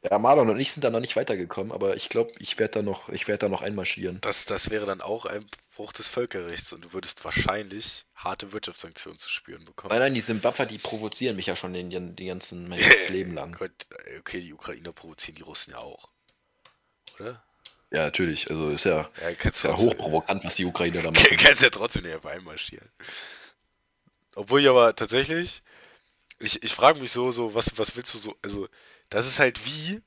Ja, 0.10 0.18
Marlon 0.18 0.50
und 0.50 0.60
ich 0.60 0.72
sind 0.72 0.84
da 0.84 0.90
noch 0.90 1.00
nicht 1.00 1.16
weitergekommen, 1.16 1.72
aber 1.72 1.96
ich 1.96 2.10
glaube, 2.10 2.32
ich 2.40 2.58
werde 2.58 2.74
da 2.74 2.82
noch, 2.82 3.10
ich 3.10 3.28
werde 3.28 3.40
da 3.40 3.50
noch 3.50 3.62
einmarschieren. 3.62 4.20
das, 4.22 4.46
das 4.46 4.70
wäre 4.72 4.86
dann 4.86 5.02
auch 5.02 5.26
ein 5.26 5.46
Bruch 5.76 5.94
des 5.94 6.08
Völkerrechts 6.08 6.74
und 6.74 6.82
du 6.84 6.94
würdest 6.94 7.24
wahrscheinlich 7.24 8.06
harte 8.16 8.52
Wirtschaftssanktionen 8.52 9.18
zu 9.20 9.30
spüren 9.30 9.64
bekommen. 9.64 9.92
Nein, 9.92 10.00
nein, 10.00 10.14
die 10.14 10.22
Simbabwer, 10.22 10.66
die 10.66 10.80
provozieren 10.80 11.36
mich 11.36 11.46
ja 11.46 11.56
schon 11.56 11.74
den, 11.74 11.90
den, 11.90 12.28
ganzen, 12.28 12.68
mein 12.68 12.80
ganzes 12.80 13.10
Leben 13.10 13.34
lang. 13.36 13.58
Okay, 14.20 14.42
die 14.42 14.54
Ukrainer 14.54 14.92
provozieren 14.92 15.36
die 15.36 15.44
Russen 15.44 15.72
ja 15.72 15.78
auch. 15.78 16.10
Oder? 17.20 17.44
Ja, 17.92 18.04
natürlich. 18.06 18.50
Also 18.50 18.70
ist 18.70 18.86
ja, 18.86 19.10
Ja, 19.22 19.30
ist 19.30 19.64
ja 19.64 19.76
hochprovokant, 19.76 20.44
was 20.44 20.56
die 20.56 20.66
Ukrainer 20.66 21.02
da 21.02 21.12
machen. 21.12 21.38
kannst 21.38 21.62
ja 21.62 21.70
trotzdem 21.70 22.04
nicht 22.04 22.16
einfach 22.16 22.32
einmarschieren. 22.32 22.90
Obwohl 24.36 24.62
ich 24.62 24.68
aber 24.70 24.96
tatsächlich, 24.96 25.62
ich, 26.40 26.64
ich 26.64 26.74
frage 26.74 27.00
mich 27.00 27.12
so, 27.12 27.32
so, 27.32 27.54
was, 27.54 27.78
was 27.78 27.96
willst 27.96 28.14
du 28.14 28.18
so, 28.18 28.36
also, 28.42 28.68
das 29.12 29.28
ist 29.28 29.40
halt 29.40 29.66
wie, 29.66 30.02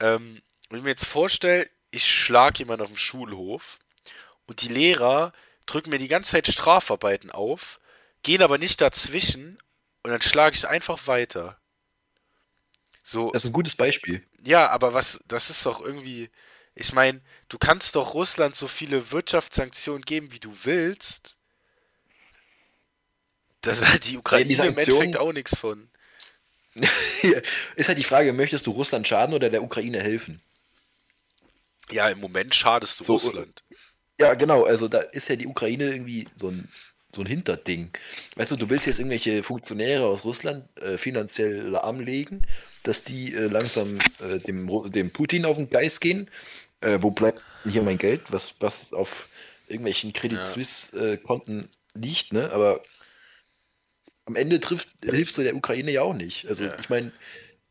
ähm, 0.00 0.40
wenn 0.70 0.78
ich 0.78 0.84
mir 0.84 0.90
jetzt 0.90 1.04
vorstelle, 1.04 1.68
ich 1.90 2.06
schlag 2.06 2.58
jemanden 2.58 2.84
auf 2.84 2.90
dem 2.90 2.96
Schulhof 2.96 3.78
und 4.46 4.62
die 4.62 4.68
Lehrer 4.68 5.32
drücken 5.66 5.90
mir 5.90 5.98
die 5.98 6.08
ganze 6.08 6.30
Zeit 6.32 6.48
Strafarbeiten 6.48 7.30
auf, 7.30 7.80
gehen 8.22 8.42
aber 8.42 8.58
nicht 8.58 8.80
dazwischen 8.80 9.58
und 10.02 10.10
dann 10.10 10.22
schlage 10.22 10.56
ich 10.56 10.66
einfach 10.66 11.06
weiter. 11.08 11.60
So, 13.02 13.30
Das 13.32 13.44
ist 13.44 13.50
ein 13.50 13.54
gutes 13.54 13.76
Beispiel. 13.76 14.26
ja, 14.44 14.68
aber 14.68 14.94
was, 14.94 15.20
das 15.26 15.50
ist 15.50 15.66
doch 15.66 15.80
irgendwie, 15.80 16.30
ich 16.74 16.92
meine, 16.92 17.20
du 17.48 17.58
kannst 17.58 17.96
doch 17.96 18.14
Russland 18.14 18.54
so 18.54 18.68
viele 18.68 19.10
Wirtschaftssanktionen 19.10 20.02
geben, 20.04 20.32
wie 20.32 20.40
du 20.40 20.56
willst. 20.62 21.36
Das 23.62 23.84
hat 23.84 24.04
die 24.06 24.16
Ukraine 24.16 24.46
die 24.46 24.54
im 24.54 24.78
Endeffekt 24.78 25.16
auch 25.16 25.32
nichts 25.32 25.58
von. 25.58 25.90
Ist 27.76 27.88
halt 27.88 27.98
die 27.98 28.04
Frage, 28.04 28.32
möchtest 28.32 28.66
du 28.66 28.72
Russland 28.72 29.06
schaden 29.06 29.34
oder 29.34 29.50
der 29.50 29.62
Ukraine 29.62 30.00
helfen? 30.02 30.40
Ja, 31.90 32.08
im 32.08 32.18
Moment 32.20 32.54
schadest 32.54 33.00
du 33.00 33.04
So, 33.04 33.12
Russland. 33.14 33.62
Ja, 34.18 34.34
genau, 34.34 34.64
also 34.64 34.88
da 34.88 34.98
ist 34.98 35.28
ja 35.28 35.36
die 35.36 35.46
Ukraine 35.46 35.90
irgendwie 35.90 36.28
so 36.36 36.48
ein, 36.48 36.68
so 37.14 37.22
ein 37.22 37.26
Hinterding. 37.26 37.90
Weißt 38.36 38.50
du, 38.50 38.56
du 38.56 38.70
willst 38.70 38.86
jetzt 38.86 38.98
irgendwelche 38.98 39.42
Funktionäre 39.42 40.04
aus 40.04 40.24
Russland 40.24 40.64
äh, 40.80 40.96
finanziell 40.96 41.68
lahmlegen, 41.68 42.46
dass 42.82 43.04
die 43.04 43.34
äh, 43.34 43.46
langsam 43.46 43.98
äh, 44.20 44.38
dem, 44.38 44.90
dem 44.90 45.10
Putin 45.10 45.44
auf 45.44 45.56
den 45.56 45.70
Geist 45.70 46.00
gehen. 46.00 46.30
Äh, 46.80 46.98
wo 47.00 47.10
bleibt 47.10 47.42
hier 47.64 47.82
mein 47.82 47.98
Geld, 47.98 48.32
was, 48.32 48.56
was 48.60 48.92
auf 48.92 49.28
irgendwelchen 49.68 50.12
Credit. 50.12 50.44
Suisse-Konten 50.44 51.68
liegt, 51.94 52.32
ne? 52.32 52.50
Aber 52.52 52.82
am 54.26 54.36
Ende 54.36 54.60
trifft, 54.60 54.88
hilfst 55.02 55.36
du 55.38 55.42
der 55.42 55.54
Ukraine 55.56 55.90
ja 55.90 56.02
auch 56.02 56.14
nicht. 56.14 56.46
Also 56.46 56.64
Ja. 56.64 56.78
ich 56.78 56.88
meine, 56.88 57.12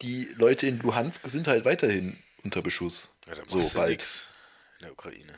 die 0.01 0.25
Leute 0.35 0.67
in 0.67 0.79
Luhansk 0.79 1.27
sind 1.29 1.47
halt 1.47 1.65
weiterhin 1.65 2.21
unter 2.43 2.61
Beschuss. 2.61 3.17
Ja, 3.25 3.35
da 3.35 3.43
so 3.47 3.57
machst 3.57 3.73
du 3.73 3.77
bald. 3.77 3.89
nix 3.91 4.27
in 4.79 4.85
der 4.85 4.91
Ukraine. 4.91 5.33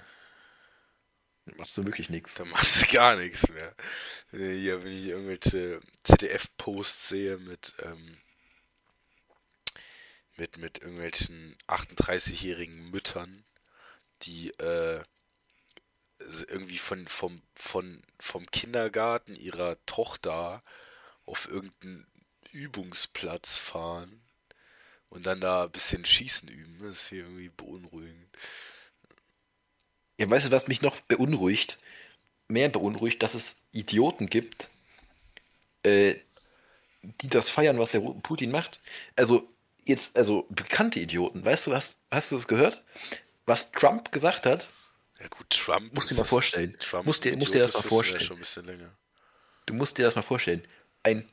Machst 1.58 1.78
du 1.78 1.86
wirklich 1.86 2.10
nichts. 2.10 2.34
Da 2.36 2.46
machst 2.46 2.82
du 2.82 2.88
gar 2.94 3.16
nichts 3.16 3.48
mehr. 3.50 3.76
Wenn 4.32 4.50
ich 4.50 4.62
Hier, 4.62 4.84
wenn 4.84 4.92
ich 4.92 5.06
irgendwelche 5.06 5.80
ZDF-Posts 6.04 7.10
sehe 7.10 7.38
mit, 7.38 7.76
ähm, 7.84 8.18
mit, 10.38 10.58
mit 10.58 10.80
irgendwelchen 10.80 11.56
38-jährigen 11.68 12.90
Müttern, 12.90 13.46
die 14.24 14.50
äh, 14.58 15.04
irgendwie 16.48 16.80
von, 16.80 17.08
vom, 17.08 17.42
von, 17.54 18.02
vom 18.20 18.50
Kindergarten 18.50 19.36
ihrer 19.36 19.78
Tochter 19.86 20.64
auf 21.26 21.48
irgendeinen 21.50 22.06
Übungsplatz 22.52 23.58
fahren 23.58 24.22
und 25.10 25.26
dann 25.26 25.42
da 25.42 25.64
ein 25.64 25.72
bisschen 25.72 26.06
Schießen 26.06 26.48
üben. 26.50 26.80
Das 26.82 27.04
ist 27.04 27.12
irgendwie 27.12 27.50
beunruhigend. 27.50 28.28
Ja, 30.18 30.30
weißt 30.30 30.48
du, 30.48 30.52
was 30.52 30.68
mich 30.68 30.82
noch 30.82 31.00
beunruhigt? 31.02 31.78
Mehr 32.48 32.70
beunruhigt, 32.70 33.24
dass 33.24 33.34
es 33.34 33.58
Idioten 33.72 34.28
gibt, 34.28 34.70
äh, 35.84 36.16
die 37.22 37.28
das 37.28 37.50
feiern, 37.50 37.80
was 37.80 37.92
der 37.92 38.00
Putin 38.00 38.52
macht. 38.52 38.80
Also, 39.16 39.50
jetzt, 39.86 40.16
also 40.18 40.46
bekannte 40.50 41.00
Idioten. 41.00 41.44
Weißt 41.44 41.68
du, 41.68 41.72
was, 41.72 42.00
hast 42.12 42.32
du 42.32 42.36
das 42.36 42.48
gehört? 42.48 42.84
Was 43.46 43.72
Trump 43.72 44.12
gesagt 44.12 44.46
hat? 44.46 44.70
Ja 45.20 45.28
gut, 45.28 45.50
Trump. 45.50 45.94
Musst 45.94 46.10
dir 46.10 46.14
ist- 46.14 46.20
mal 46.20 46.26
vorstellen. 46.26 46.78
Trump 46.80 47.06
Musst 47.06 47.24
dir- 47.26 47.36
musst 47.38 47.54
dir 47.54 47.60
das 47.62 47.74
mal 47.74 47.80
wir 47.80 47.84
ja 47.84 47.90
vorstellen. 47.90 48.22
schon 48.22 48.38
ein 48.38 48.40
bisschen 48.40 48.66
länger. 48.66 48.96
Du 49.66 49.74
musst 49.74 49.98
dir 49.98 50.04
das 50.04 50.16
mal 50.16 50.22
vorstellen. 50.22 50.66
Ein 51.06 51.30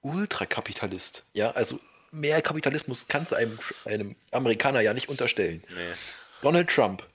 Ultrakapitalist. 0.00 1.22
Ja, 1.34 1.50
also 1.50 1.78
mehr 2.12 2.40
Kapitalismus 2.40 3.08
kannst 3.08 3.32
du 3.32 3.36
einem, 3.36 3.58
einem 3.84 4.16
Amerikaner 4.30 4.80
ja 4.80 4.94
nicht 4.94 5.10
unterstellen. 5.10 5.62
Nee. 5.68 5.92
Donald 6.40 6.70
Trump, 6.70 7.06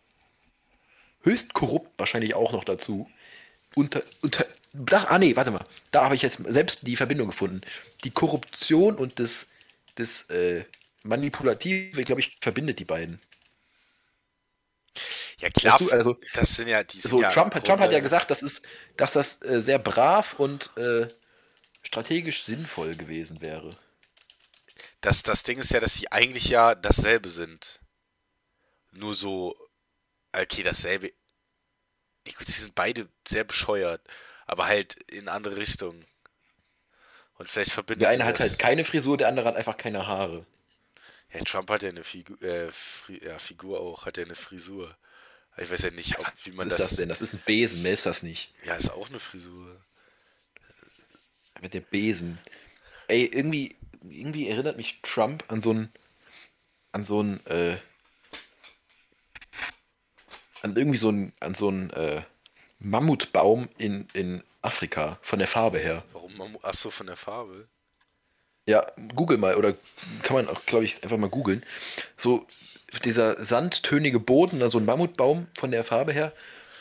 höchst 1.23 1.55
korrupt 1.55 1.89
wahrscheinlich 1.97 2.35
auch 2.35 2.51
noch 2.51 2.65
dazu, 2.65 3.09
unter, 3.73 4.03
unter 4.21 4.45
da, 4.73 5.05
ah 5.05 5.17
nee, 5.17 5.35
warte 5.35 5.49
mal, 5.49 5.63
da 5.89 6.03
habe 6.03 6.13
ich 6.13 6.21
jetzt 6.21 6.43
selbst 6.47 6.85
die 6.85 6.95
Verbindung 6.95 7.27
gefunden. 7.27 7.61
Die 8.03 8.11
Korruption 8.11 8.95
und 8.95 9.19
das, 9.19 9.51
das 9.95 10.29
äh, 10.29 10.65
Manipulative, 11.01 12.03
glaube 12.03 12.21
ich, 12.21 12.37
verbindet 12.41 12.77
die 12.77 12.85
beiden. 12.85 13.19
Ja 15.39 15.49
klar, 15.49 15.79
Weißt 15.79 15.89
du, 15.89 15.91
also 15.91 16.17
das 16.35 16.55
sind 16.57 16.67
ja, 16.67 16.83
die 16.83 16.99
sind 16.99 17.09
so 17.09 17.23
ja 17.23 17.31
Trump, 17.31 17.53
Trump 17.65 17.81
hat 17.81 17.91
ja 17.91 18.01
gesagt, 18.01 18.29
das 18.29 18.43
ist, 18.43 18.63
dass 18.97 19.13
das 19.13 19.41
äh, 19.41 19.59
sehr 19.61 19.79
brav 19.79 20.39
und 20.39 20.69
äh, 20.77 21.07
strategisch 21.83 22.43
sinnvoll 22.43 22.95
gewesen 22.95 23.41
wäre. 23.41 23.69
Das, 25.01 25.23
das 25.23 25.43
Ding 25.43 25.57
ist 25.59 25.71
ja, 25.71 25.79
dass 25.79 25.95
sie 25.95 26.11
eigentlich 26.11 26.45
ja 26.49 26.75
dasselbe 26.75 27.29
sind. 27.29 27.79
Nur 28.91 29.13
so, 29.13 29.55
okay, 30.33 30.63
dasselbe. 30.63 31.11
Gut, 32.37 32.45
sie 32.47 32.61
sind 32.61 32.75
beide 32.75 33.07
sehr 33.27 33.43
bescheuert, 33.43 34.01
aber 34.45 34.67
halt 34.67 34.95
in 35.11 35.27
andere 35.27 35.57
Richtungen. 35.57 36.05
Und 37.35 37.49
vielleicht 37.49 37.71
verbindet 37.71 38.03
Der 38.03 38.09
eine 38.09 38.25
hat 38.25 38.35
das- 38.39 38.49
halt 38.51 38.59
keine 38.59 38.85
Frisur, 38.85 39.17
der 39.17 39.27
andere 39.27 39.47
hat 39.47 39.55
einfach 39.55 39.77
keine 39.77 40.05
Haare. 40.05 40.45
Ja, 41.33 41.39
Trump 41.43 41.69
hat 41.71 41.81
ja 41.81 41.89
eine 41.89 42.03
Figur, 42.03 42.39
äh, 42.41 42.71
Fri 42.71 43.19
ja, 43.25 43.39
Figur 43.39 43.79
auch, 43.79 44.05
hat 44.05 44.17
ja 44.17 44.25
eine 44.25 44.35
Frisur. 44.35 44.95
Ich 45.57 45.71
weiß 45.71 45.81
ja 45.83 45.91
nicht, 45.91 46.19
ob, 46.19 46.31
wie 46.43 46.51
man 46.51 46.67
Was 46.67 46.73
ist 46.75 46.79
das. 46.79 46.89
das 46.89 46.97
denn? 46.97 47.09
Das 47.09 47.21
ist 47.21 47.33
ein 47.33 47.41
Besen, 47.45 47.81
mehr 47.81 47.93
ist 47.93 48.05
das 48.05 48.21
nicht. 48.23 48.53
Ja, 48.65 48.75
ist 48.75 48.89
auch 48.91 49.09
eine 49.09 49.19
Frisur. 49.19 49.81
Mit 51.61 51.73
dem 51.73 51.83
Besen. 51.83 52.39
Ey, 53.07 53.25
irgendwie, 53.25 53.75
irgendwie 54.09 54.47
erinnert 54.49 54.77
mich 54.77 54.99
Trump 55.03 55.43
an 55.47 55.61
so 55.61 55.73
ein, 55.73 55.91
an 56.91 57.03
so 57.03 57.21
ein, 57.21 57.45
äh, 57.45 57.77
an 60.63 60.75
irgendwie 60.75 60.97
so 60.97 61.09
ein, 61.09 61.33
an 61.39 61.55
so 61.55 61.69
ein, 61.69 61.89
äh, 61.91 62.23
Mammutbaum 62.79 63.69
in, 63.77 64.07
in 64.13 64.43
Afrika, 64.63 65.19
von 65.21 65.37
der 65.39 65.47
Farbe 65.47 65.77
her. 65.77 66.03
Warum? 66.13 66.35
man- 66.35 66.57
Ach 66.63 66.73
so, 66.73 66.89
von 66.89 67.05
der 67.07 67.15
Farbe. 67.15 67.67
Ja, 68.65 68.91
google 69.15 69.37
mal, 69.37 69.55
oder 69.55 69.73
kann 70.23 70.35
man 70.35 70.47
auch, 70.47 70.65
glaube 70.65 70.85
ich, 70.85 71.03
einfach 71.03 71.17
mal 71.17 71.29
googeln. 71.29 71.63
So, 72.17 72.47
dieser 73.03 73.43
sandtönige 73.43 74.19
Boden, 74.19 74.59
da 74.59 74.69
so 74.69 74.79
ein 74.79 74.85
Mammutbaum 74.85 75.47
von 75.57 75.71
der 75.71 75.83
Farbe 75.83 76.11
her, 76.11 76.33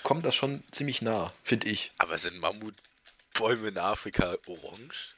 kommt 0.02 0.24
das 0.24 0.34
schon 0.34 0.60
ziemlich 0.70 1.02
nah, 1.02 1.32
finde 1.42 1.68
ich. 1.68 1.92
Aber 1.98 2.16
sind 2.18 2.38
Mammutbäume 3.40 3.68
in 3.68 3.79
Afrika 3.79 4.37
orange? 4.46 5.16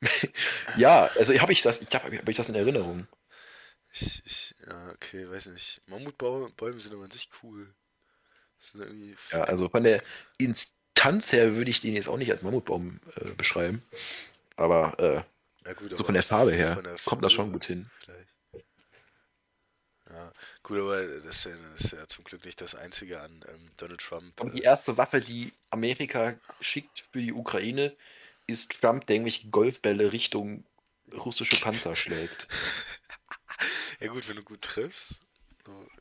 Ja, 0.76 1.06
also 1.16 1.36
habe 1.40 1.52
ich 1.52 1.62
das, 1.62 1.82
ich 1.82 1.92
habe 1.92 2.16
hab 2.16 2.28
ich 2.28 2.36
das 2.36 2.48
in 2.48 2.54
Erinnerung. 2.54 3.08
Ich, 3.92 4.22
ich, 4.24 4.54
ja, 4.64 4.90
okay, 4.90 5.28
weiß 5.28 5.46
nicht. 5.46 5.80
Mammutbäume 5.88 6.50
Bäume 6.50 6.78
sind 6.78 6.92
aber 6.92 7.04
an 7.04 7.10
sich 7.10 7.28
cool. 7.42 7.74
Ja, 9.30 9.42
also 9.42 9.68
von 9.68 9.84
der 9.84 10.02
Instanz 10.36 11.32
her 11.32 11.54
würde 11.54 11.70
ich 11.70 11.80
den 11.80 11.94
jetzt 11.94 12.08
auch 12.08 12.16
nicht 12.16 12.30
als 12.30 12.42
Mammutbaum 12.42 13.00
äh, 13.16 13.30
beschreiben. 13.32 13.82
Aber 14.56 15.24
äh, 15.64 15.74
gut, 15.74 15.90
so 15.90 15.96
aber 15.96 16.04
von 16.06 16.14
der 16.14 16.24
Farbe 16.24 16.52
her 16.52 16.76
der 16.82 16.96
kommt 17.04 17.22
das 17.22 17.32
schon 17.32 17.52
gut 17.52 17.64
hin. 17.64 17.88
Vielleicht. 18.00 18.28
Ja, 20.10 20.32
gut, 20.62 20.78
aber 20.78 21.06
das 21.06 21.44
ist, 21.44 21.44
ja, 21.46 21.56
das 21.72 21.80
ist 21.84 21.92
ja 21.92 22.06
zum 22.06 22.24
Glück 22.24 22.44
nicht 22.44 22.60
das 22.60 22.74
Einzige 22.74 23.20
an 23.20 23.44
ähm, 23.48 23.68
Donald 23.76 24.00
Trump. 24.00 24.40
Und 24.40 24.54
die 24.54 24.62
äh, 24.62 24.66
erste 24.66 24.96
Waffe, 24.96 25.20
die 25.20 25.52
Amerika 25.70 26.34
schickt 26.60 27.04
für 27.12 27.20
die 27.20 27.32
Ukraine, 27.32 27.94
ist 28.46 28.80
Trump, 28.80 29.06
der 29.06 29.16
irgendwelche 29.16 29.48
Golfbälle 29.50 30.12
Richtung 30.12 30.64
russische 31.12 31.60
Panzer 31.60 31.94
schlägt. 31.94 32.48
ja, 34.00 34.08
gut, 34.08 34.28
wenn 34.28 34.36
du 34.36 34.42
gut 34.42 34.62
triffst. 34.62 35.20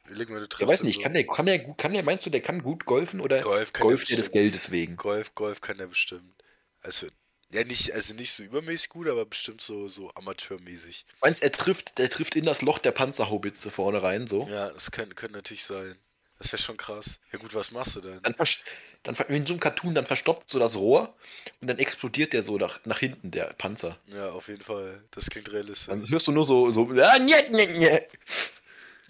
Leg 0.07 0.29
mal, 0.29 0.39
du 0.39 0.47
triffst. 0.47 0.61
Ja, 0.61 0.67
weiß 0.67 0.83
nicht, 0.83 0.95
so- 0.95 1.01
kann 1.01 1.13
der, 1.13 1.25
kann 1.27 1.45
der, 1.45 1.73
kann 1.75 1.93
der, 1.93 2.03
meinst 2.03 2.25
du, 2.25 2.29
der 2.29 2.41
kann 2.41 2.63
gut 2.63 2.85
golfen 2.85 3.19
oder 3.19 3.41
Golf 3.41 3.73
kann 3.73 3.87
golft 3.87 4.09
er 4.09 4.17
des. 4.17 4.31
Geldes 4.31 4.71
wegen? 4.71 4.95
Golf, 4.95 5.35
Golf 5.35 5.59
kann 5.59 5.77
der 5.77 5.87
bestimmt. 5.87 6.41
Also, 6.81 7.07
ja, 7.51 7.63
nicht, 7.63 7.93
also 7.93 8.13
nicht 8.13 8.31
so 8.31 8.43
übermäßig 8.43 8.89
gut, 8.89 9.07
aber 9.07 9.25
bestimmt 9.25 9.61
so, 9.61 9.87
so 9.87 10.11
amateurmäßig. 10.15 11.05
Meinst 11.21 11.41
er 11.41 11.51
trifft, 11.51 11.97
der 11.97 12.09
trifft 12.09 12.35
in 12.35 12.45
das 12.45 12.61
Loch 12.61 12.79
der 12.79 12.91
Panzerhaubitze 12.91 13.71
vorne 13.71 14.03
rein, 14.03 14.27
so? 14.27 14.47
Ja, 14.49 14.69
das 14.69 14.91
könnte 14.91 15.15
könnte 15.15 15.35
natürlich 15.35 15.63
sein. 15.63 15.97
Das 16.39 16.51
wäre 16.51 16.61
schon 16.61 16.77
krass. 16.77 17.19
Ja, 17.31 17.39
gut, 17.39 17.55
was 17.55 17.71
machst 17.71 17.95
du 17.95 18.01
denn? 18.01 18.19
Dann, 18.21 18.35
dann 19.03 19.15
in 19.29 19.45
so 19.45 19.53
einem 19.53 19.59
Cartoon, 19.59 19.95
dann 19.95 20.05
verstopft 20.05 20.49
so 20.49 20.59
das 20.59 20.75
Rohr 20.75 21.15
und 21.61 21.67
dann 21.67 21.79
explodiert 21.79 22.33
der 22.33 22.43
so 22.43 22.57
nach, 22.57 22.79
nach 22.85 22.99
hinten, 22.99 23.31
der 23.31 23.53
Panzer. 23.53 23.97
Ja, 24.07 24.29
auf 24.29 24.47
jeden 24.47 24.61
Fall. 24.61 25.03
Das 25.11 25.29
klingt 25.29 25.51
realistisch. 25.51 25.87
Dann 25.87 26.07
hörst 26.07 26.27
du 26.27 26.31
nur 26.31 26.45
so, 26.45 26.69
so, 26.69 26.89
ah, 27.01 27.17
njet, 27.17 27.51
njet, 27.51 27.75
njet. 27.75 28.09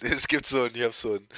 Es 0.00 0.28
gibt 0.28 0.46
so 0.46 0.62
ein, 0.62 0.74
ich 0.74 0.82
habe 0.82 0.94
so 0.94 1.14
ein 1.14 1.28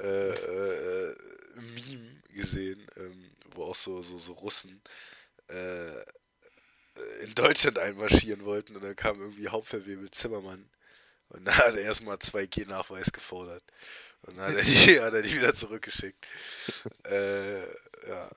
äh, 0.00 0.30
äh, 0.30 1.14
Meme 1.54 2.20
gesehen, 2.34 2.86
ähm, 2.96 3.30
wo 3.54 3.64
auch 3.64 3.74
so, 3.74 4.02
so, 4.02 4.18
so 4.18 4.32
Russen 4.32 4.82
äh, 5.48 6.02
in 7.22 7.34
Deutschland 7.34 7.78
einmarschieren 7.78 8.44
wollten 8.44 8.76
und 8.76 8.84
dann 8.84 8.96
kam 8.96 9.20
irgendwie 9.20 9.48
Hauptverwebel 9.48 10.10
Zimmermann 10.10 10.68
und 11.30 11.44
da 11.44 11.56
hat 11.56 11.76
er 11.76 11.82
erstmal 11.82 12.16
2G-Nachweis 12.16 13.12
gefordert. 13.12 13.62
Und 14.22 14.36
dann 14.36 14.46
hat 14.46 14.54
er 14.56 14.62
die, 14.62 15.00
hat 15.00 15.14
er 15.14 15.22
die 15.22 15.34
wieder 15.34 15.54
zurückgeschickt. 15.54 16.26
äh, 17.04 17.60
ja. 18.08 18.30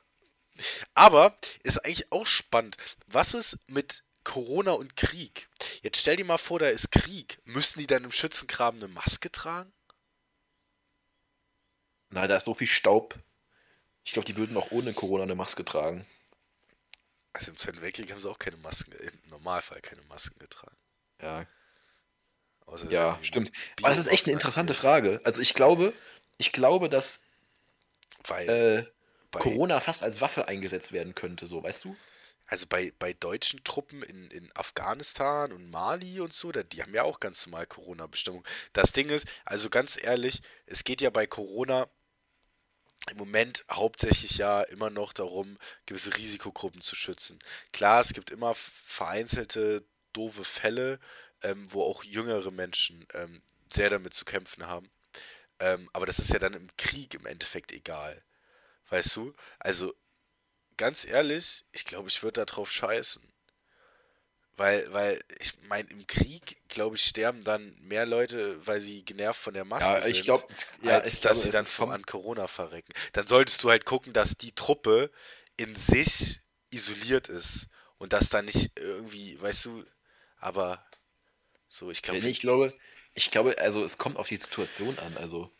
Aber 0.94 1.38
ist 1.64 1.78
eigentlich 1.80 2.12
auch 2.12 2.28
spannend. 2.28 2.78
Was 3.08 3.34
ist 3.34 3.58
mit 3.68 4.04
Corona 4.24 4.72
und 4.74 4.96
Krieg? 4.96 5.50
Jetzt 5.82 6.00
stell 6.00 6.18
dir 6.18 6.26
mal 6.26 6.38
vor, 6.38 6.60
da 6.60 6.68
ist 6.68 6.92
Krieg. 6.92 7.40
Müssen 7.46 7.80
die 7.80 7.88
dann 7.88 8.04
im 8.04 8.12
Schützengraben 8.12 8.84
eine 8.84 8.94
Maske 8.94 9.32
tragen? 9.32 9.72
Na, 12.10 12.28
da 12.28 12.36
ist 12.38 12.46
so 12.46 12.54
viel 12.54 12.68
Staub. 12.68 13.16
Ich 14.04 14.12
glaube, 14.12 14.26
die 14.26 14.36
würden 14.36 14.58
auch 14.58 14.72
ohne 14.72 14.94
Corona 14.94 15.24
eine 15.24 15.36
Maske 15.36 15.64
tragen. 15.64 16.06
Also 17.34 17.52
im 17.52 17.58
Zweiten 17.58 17.82
Weltkrieg 17.82 18.12
haben 18.12 18.22
sie 18.22 18.30
auch 18.30 18.40
keine 18.40 18.58
Masken, 18.58 18.92
im 18.94 19.30
Normalfall 19.30 19.82
keine 19.82 20.02
Masken 20.04 20.38
getragen. 20.40 20.76
Ja, 21.22 21.46
ja, 22.90 23.20
stimmt. 23.22 23.52
Bio- 23.76 23.86
Aber 23.86 23.90
das 23.90 24.00
ist 24.00 24.08
echt 24.08 24.26
eine 24.26 24.34
interessante 24.34 24.74
Frage. 24.74 25.22
Also 25.24 25.42
ich 25.42 25.54
glaube, 25.54 25.94
ich 26.38 26.52
glaube, 26.52 26.90
dass 26.90 27.26
Weil 28.28 28.50
äh, 28.50 28.86
bei, 29.32 29.40
Corona 29.40 29.80
fast 29.80 30.04
als 30.04 30.22
Waffe 30.22 30.48
eingesetzt 30.48 30.92
werden 30.92 31.16
könnte, 31.16 31.48
so, 31.48 31.64
weißt 31.64 31.86
du? 31.86 31.96
also 32.48 32.66
bei, 32.68 32.92
bei 33.00 33.14
deutschen 33.14 33.64
Truppen 33.64 34.04
in, 34.04 34.30
in 34.30 34.52
Afghanistan 34.56 35.52
und 35.54 35.72
Mali 35.72 36.20
und 36.20 36.34
so, 36.34 36.52
da, 36.52 36.64
die 36.64 36.82
haben 36.82 36.94
ja 36.94 37.04
auch 37.04 37.20
ganz 37.22 37.46
normal 37.46 37.66
Corona-Bestimmungen. 37.66 38.46
Das 38.74 38.92
Ding 38.92 39.10
ist, 39.10 39.28
also 39.46 39.70
ganz 39.70 39.98
ehrlich, 40.02 40.42
es 40.66 40.84
geht 40.84 41.02
ja 41.02 41.10
bei 41.10 41.26
Corona 41.28 41.88
im 43.10 43.18
Moment 43.18 43.66
hauptsächlich 43.70 44.38
ja 44.38 44.62
immer 44.62 44.90
noch 44.90 45.14
darum, 45.14 45.58
gewisse 45.86 46.16
Risikogruppen 46.18 46.82
zu 46.82 46.96
schützen. 46.96 47.40
Klar, 47.74 48.02
es 48.02 48.14
gibt 48.14 48.32
immer 48.32 48.54
vereinzelte 48.56 49.84
doofe 50.14 50.44
Fälle, 50.44 51.00
ähm, 51.42 51.72
wo 51.74 51.84
auch 51.84 52.04
jüngere 52.04 52.52
Menschen 52.52 53.06
ähm, 53.14 53.42
sehr 53.72 53.90
damit 53.90 54.14
zu 54.14 54.26
kämpfen 54.26 54.68
haben. 54.68 54.92
Ähm, 55.60 55.90
aber 55.94 56.06
das 56.06 56.20
ist 56.20 56.32
ja 56.32 56.40
dann 56.40 56.54
im 56.54 56.70
Krieg 56.78 57.14
im 57.14 57.26
Endeffekt 57.26 57.72
egal. 57.72 58.24
Weißt 58.90 59.16
du? 59.16 59.34
Also, 59.60 59.94
ganz 60.78 61.06
ehrlich, 61.06 61.66
ich 61.72 61.86
glaube, 61.86 62.10
ich 62.10 62.24
würde 62.24 62.42
da 62.42 62.46
drauf 62.46 62.72
scheißen. 62.72 63.31
Weil, 64.58 64.92
weil, 64.94 65.24
ich 65.40 65.54
meine, 65.70 65.90
im 65.90 66.06
Krieg, 66.08 66.58
glaube 66.68 66.96
ich, 66.96 67.04
sterben 67.06 67.44
dann 67.44 67.76
mehr 67.82 68.06
Leute, 68.06 68.66
weil 68.68 68.80
sie 68.80 69.04
genervt 69.04 69.40
von 69.42 69.54
der 69.54 69.66
Maske 69.66 69.94
Ja, 69.94 70.02
sind 70.02 70.16
ich 70.16 70.24
glaube, 70.24 70.46
ja, 70.84 71.00
als 71.00 71.14
ich 71.14 71.20
dass 71.22 71.38
glaube, 71.38 71.46
sie 71.46 71.52
dann 71.52 71.66
vom, 71.66 71.90
an 71.90 72.06
Corona 72.06 72.48
verrecken. 72.48 72.94
Dann 73.14 73.28
solltest 73.28 73.64
du 73.64 73.70
halt 73.70 73.86
gucken, 73.86 74.14
dass 74.14 74.38
die 74.38 74.52
Truppe 74.52 75.10
in 75.58 75.76
sich 75.76 76.42
isoliert 76.70 77.30
ist 77.30 77.70
und 77.98 78.14
dass 78.14 78.30
da 78.30 78.42
nicht 78.42 78.72
irgendwie, 78.80 79.42
weißt 79.42 79.66
du, 79.66 79.86
aber 80.38 80.84
so, 81.70 81.90
ich 81.92 82.02
glaube, 82.02 82.20
ich 82.20 82.40
glaube, 82.40 82.74
ich 83.14 83.32
glaube, 83.32 83.58
also 83.60 83.84
es 83.84 83.98
kommt 83.98 84.18
auf 84.18 84.28
die 84.28 84.38
Situation 84.38 85.00
an. 85.00 85.18
Also, 85.18 85.52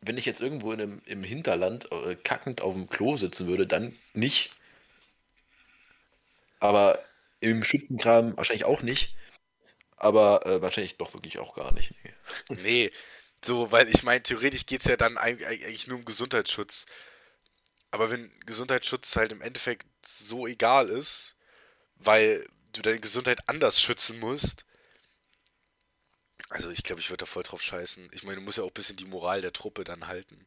wenn 0.00 0.16
ich 0.16 0.26
jetzt 0.26 0.40
irgendwo 0.40 0.72
in 0.72 0.80
einem, 0.80 1.02
im 1.06 1.24
Hinterland 1.24 1.90
äh, 1.92 2.16
kackend 2.16 2.62
auf 2.62 2.74
dem 2.74 2.88
Klo 2.88 3.16
sitzen 3.16 3.46
würde, 3.46 3.66
dann 3.66 3.98
nicht. 4.14 4.50
Aber 6.60 6.98
im 7.40 7.64
Schüttengraben 7.64 8.36
wahrscheinlich 8.36 8.64
auch 8.64 8.82
nicht. 8.82 9.14
Aber 9.96 10.46
äh, 10.46 10.62
wahrscheinlich 10.62 10.96
doch 10.98 11.14
wirklich 11.14 11.38
auch 11.38 11.54
gar 11.54 11.72
nicht. 11.72 11.94
Nee. 12.50 12.92
so, 13.44 13.72
weil 13.72 13.88
ich 13.88 14.02
meine, 14.04 14.22
theoretisch 14.22 14.66
geht 14.66 14.82
es 14.82 14.86
ja 14.88 14.96
dann 14.96 15.18
eig- 15.18 15.44
eigentlich 15.46 15.86
nur 15.88 15.98
um 15.98 16.04
Gesundheitsschutz. 16.04 16.86
Aber 17.90 18.10
wenn 18.10 18.30
Gesundheitsschutz 18.46 19.14
halt 19.16 19.30
im 19.32 19.42
Endeffekt 19.42 19.86
so 20.06 20.46
egal 20.46 20.88
ist, 20.90 21.36
weil 21.96 22.46
du 22.72 22.82
deine 22.82 23.00
Gesundheit 23.00 23.48
anders 23.48 23.80
schützen 23.82 24.20
musst, 24.20 24.66
also 26.50 26.70
ich 26.70 26.82
glaube, 26.82 27.00
ich 27.00 27.10
würde 27.10 27.22
da 27.24 27.26
voll 27.26 27.42
drauf 27.42 27.62
scheißen. 27.62 28.08
Ich 28.12 28.22
meine, 28.22 28.36
du 28.36 28.42
musst 28.42 28.58
ja 28.58 28.64
auch 28.64 28.68
ein 28.68 28.74
bisschen 28.74 28.96
die 28.96 29.04
Moral 29.04 29.40
der 29.40 29.52
Truppe 29.52 29.84
dann 29.84 30.06
halten. 30.06 30.46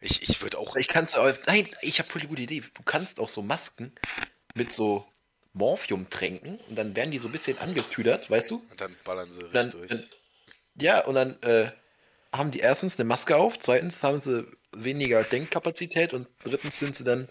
Ich, 0.00 0.28
ich 0.28 0.42
würde 0.42 0.58
auch. 0.58 0.76
Ich 0.76 0.88
kannst 0.88 1.16
nein, 1.46 1.68
ich 1.82 1.98
habe 1.98 2.10
voll 2.10 2.22
die 2.22 2.28
gute 2.28 2.42
Idee. 2.42 2.60
Du 2.74 2.82
kannst 2.84 3.20
auch 3.20 3.28
so 3.28 3.42
Masken 3.42 3.94
mit 4.54 4.72
so 4.72 5.06
Morphium 5.56 6.08
tränken 6.10 6.58
und 6.68 6.76
dann 6.76 6.94
werden 6.94 7.10
die 7.10 7.18
so 7.18 7.28
ein 7.28 7.32
bisschen 7.32 7.58
angetüdert, 7.58 8.30
weißt 8.30 8.50
du? 8.50 8.64
Und 8.70 8.80
dann 8.80 8.94
ballern 9.04 9.30
sie 9.30 9.42
richtig 9.42 9.72
durch. 9.72 9.88
dann, 9.88 10.04
ja, 10.78 11.04
und 11.04 11.14
dann 11.14 11.42
äh, 11.42 11.72
haben 12.32 12.50
die 12.50 12.60
erstens 12.60 12.98
eine 12.98 13.08
Maske 13.08 13.36
auf, 13.36 13.58
zweitens 13.58 14.02
haben 14.02 14.20
sie 14.20 14.46
weniger 14.72 15.24
Denkkapazität 15.24 16.12
und 16.12 16.28
drittens 16.44 16.78
sind 16.78 16.94
sie 16.94 17.04
dann, 17.04 17.28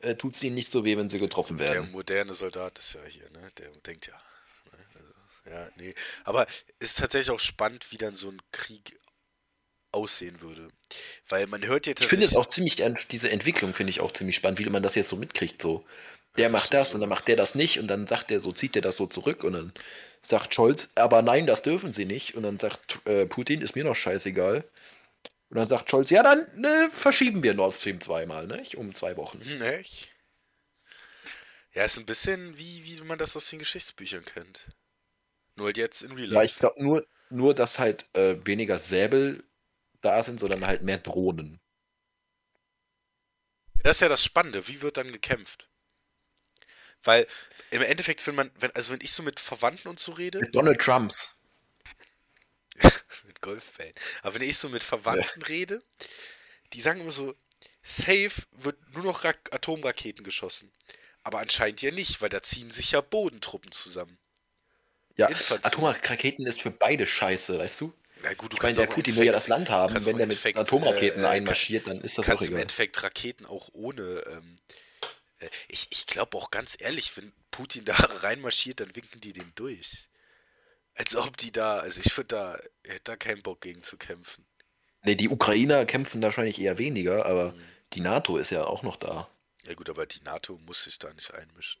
äh, 0.00 0.14
tut 0.14 0.34
es 0.36 0.42
ihnen 0.44 0.54
nicht 0.54 0.70
so 0.70 0.84
weh, 0.84 0.96
wenn 0.96 1.10
sie 1.10 1.18
getroffen 1.18 1.58
Der 1.58 1.72
werden. 1.72 1.90
moderne 1.90 2.32
Soldat 2.32 2.78
ist 2.78 2.94
ja 2.94 3.02
hier, 3.08 3.28
ne? 3.30 3.50
Der 3.58 3.70
denkt 3.70 4.06
ja. 4.06 4.14
Ne? 4.72 4.78
Also, 4.94 5.12
ja, 5.50 5.68
nee. 5.76 5.94
Aber 6.22 6.46
ist 6.78 6.98
tatsächlich 6.98 7.30
auch 7.30 7.40
spannend, 7.40 7.90
wie 7.90 7.98
dann 7.98 8.14
so 8.14 8.30
ein 8.30 8.40
Krieg 8.52 9.00
aussehen 9.90 10.40
würde. 10.40 10.68
Weil 11.28 11.46
man 11.46 11.64
hört 11.64 11.86
ja 11.86 11.94
Ich 11.98 12.06
finde 12.06 12.26
es 12.26 12.36
auch 12.36 12.46
ziemlich, 12.46 12.82
diese 13.10 13.30
Entwicklung 13.30 13.74
finde 13.74 13.90
ich 13.90 14.00
auch 14.00 14.12
ziemlich 14.12 14.36
spannend, 14.36 14.58
wie 14.58 14.68
man 14.68 14.82
das 14.82 14.94
jetzt 14.94 15.08
so 15.08 15.16
mitkriegt. 15.16 15.62
So, 15.62 15.84
der 16.36 16.50
macht 16.50 16.74
das 16.74 16.94
und 16.94 17.00
dann 17.00 17.08
macht 17.08 17.28
der 17.28 17.36
das 17.36 17.54
nicht 17.54 17.78
und 17.78 17.86
dann 17.86 18.06
sagt 18.06 18.30
der 18.30 18.40
so, 18.40 18.52
zieht 18.52 18.74
der 18.74 18.82
das 18.82 18.96
so 18.96 19.06
zurück 19.06 19.44
und 19.44 19.52
dann 19.52 19.72
sagt 20.26 20.54
Scholz, 20.54 20.90
aber 20.94 21.22
nein, 21.22 21.46
das 21.46 21.62
dürfen 21.62 21.92
sie 21.92 22.06
nicht. 22.06 22.34
Und 22.34 22.42
dann 22.44 22.58
sagt 22.58 23.06
äh, 23.06 23.26
Putin, 23.26 23.60
ist 23.60 23.76
mir 23.76 23.84
noch 23.84 23.94
scheißegal. 23.94 24.64
Und 25.50 25.56
dann 25.56 25.66
sagt 25.66 25.90
Scholz, 25.90 26.10
ja, 26.10 26.22
dann 26.22 26.46
ne, 26.56 26.90
verschieben 26.92 27.42
wir 27.42 27.54
Nord 27.54 27.74
Stream 27.74 28.00
zweimal, 28.00 28.46
ne? 28.46 28.62
Um 28.76 28.94
zwei 28.94 29.16
Wochen. 29.16 29.38
Nicht? 29.38 30.08
Ja, 31.72 31.84
ist 31.84 31.98
ein 31.98 32.06
bisschen 32.06 32.56
wie, 32.56 32.84
wie 32.84 33.00
man 33.02 33.18
das 33.18 33.36
aus 33.36 33.50
den 33.50 33.58
Geschichtsbüchern 33.58 34.24
kennt. 34.24 34.66
Nur 35.56 35.66
halt 35.66 35.76
jetzt 35.76 36.02
in 36.02 36.12
Real 36.12 36.28
Life. 36.28 36.36
Ja, 36.36 36.42
ich 36.44 36.58
glaube 36.58 36.82
nur, 36.82 37.06
nur, 37.30 37.54
dass 37.54 37.78
halt 37.78 38.08
äh, 38.14 38.36
weniger 38.44 38.78
Säbel 38.78 39.44
da 40.00 40.22
sind, 40.22 40.40
sondern 40.40 40.66
halt 40.66 40.82
mehr 40.82 40.98
Drohnen. 40.98 41.60
Das 43.82 43.96
ist 43.96 44.00
ja 44.00 44.08
das 44.08 44.24
Spannende. 44.24 44.66
Wie 44.66 44.82
wird 44.82 44.96
dann 44.96 45.12
gekämpft? 45.12 45.68
Weil 47.04 47.26
im 47.70 47.82
Endeffekt, 47.82 48.26
wenn 48.26 48.34
man, 48.34 48.50
wenn, 48.58 48.70
also 48.72 48.92
wenn 48.92 49.00
ich 49.00 49.12
so 49.12 49.22
mit 49.22 49.40
Verwandten 49.40 49.88
und 49.88 50.00
so 50.00 50.12
rede. 50.12 50.38
Mit 50.40 50.54
Donald 50.54 50.80
Trumps. 50.80 51.36
mit 53.26 53.40
Golffan. 53.40 53.92
Aber 54.22 54.34
wenn 54.34 54.42
ich 54.42 54.58
so 54.58 54.68
mit 54.68 54.82
Verwandten 54.82 55.40
ja. 55.40 55.46
rede, 55.46 55.82
die 56.72 56.80
sagen 56.80 57.00
immer 57.00 57.10
so, 57.10 57.34
safe 57.82 58.42
wird 58.52 58.76
nur 58.92 59.04
noch 59.04 59.24
Ra 59.24 59.34
Atomraketen 59.50 60.24
geschossen. 60.24 60.72
Aber 61.22 61.38
anscheinend 61.40 61.82
ja 61.82 61.90
nicht, 61.90 62.20
weil 62.20 62.28
da 62.28 62.42
ziehen 62.42 62.70
sich 62.70 62.90
ja 62.90 63.00
Bodentruppen 63.00 63.72
zusammen. 63.72 64.18
Ja, 65.16 65.28
Atomraketen 65.62 66.46
ist 66.46 66.60
für 66.60 66.70
beide 66.70 67.06
scheiße, 67.06 67.58
weißt 67.58 67.80
du? 67.80 67.94
Na 68.22 68.34
gut, 68.34 68.52
du 68.52 68.56
ich 68.56 68.62
meine, 68.62 68.74
der 68.74 68.86
Putin 68.86 69.16
will 69.16 69.26
ja 69.26 69.32
das 69.32 69.48
Land 69.48 69.70
haben. 69.70 69.94
Wenn 70.04 70.16
der 70.16 70.26
mit 70.26 70.44
Atomraketen 70.56 71.24
äh, 71.24 71.28
einmarschiert, 71.28 71.86
dann 71.86 72.00
ist 72.00 72.18
das 72.18 72.26
kannst 72.26 72.42
auch 72.42 72.46
egal. 72.46 72.56
im 72.56 72.62
Endeffekt 72.62 73.02
Raketen 73.02 73.46
auch 73.46 73.68
ohne. 73.72 74.24
Ähm, 74.26 74.56
äh, 74.68 74.72
ich 75.68 75.88
ich 75.90 76.06
glaube 76.06 76.36
auch 76.36 76.50
ganz 76.50 76.76
ehrlich, 76.78 77.16
wenn 77.16 77.32
Putin 77.50 77.84
da 77.84 77.94
reinmarschiert, 78.22 78.80
dann 78.80 78.94
winken 78.94 79.20
die 79.20 79.32
den 79.32 79.52
durch. 79.54 80.08
Als 80.94 81.16
ob 81.16 81.36
die 81.36 81.50
da, 81.50 81.78
also 81.78 82.00
ich 82.04 82.16
würde 82.16 82.28
da, 82.28 82.58
hätte 82.84 83.04
da 83.04 83.16
keinen 83.16 83.42
Bock 83.42 83.60
gegen 83.60 83.82
zu 83.82 83.96
kämpfen. 83.96 84.46
Ne, 85.02 85.16
die 85.16 85.28
Ukrainer 85.28 85.84
kämpfen 85.86 86.22
wahrscheinlich 86.22 86.60
eher 86.60 86.78
weniger, 86.78 87.26
aber 87.26 87.52
mhm. 87.52 87.58
die 87.94 88.00
NATO 88.00 88.36
ist 88.36 88.50
ja 88.50 88.64
auch 88.64 88.82
noch 88.82 88.96
da. 88.96 89.28
Ja 89.66 89.74
gut, 89.74 89.88
aber 89.90 90.06
die 90.06 90.22
NATO 90.22 90.58
muss 90.66 90.84
sich 90.84 90.98
da 90.98 91.12
nicht 91.12 91.32
einmischen. 91.34 91.80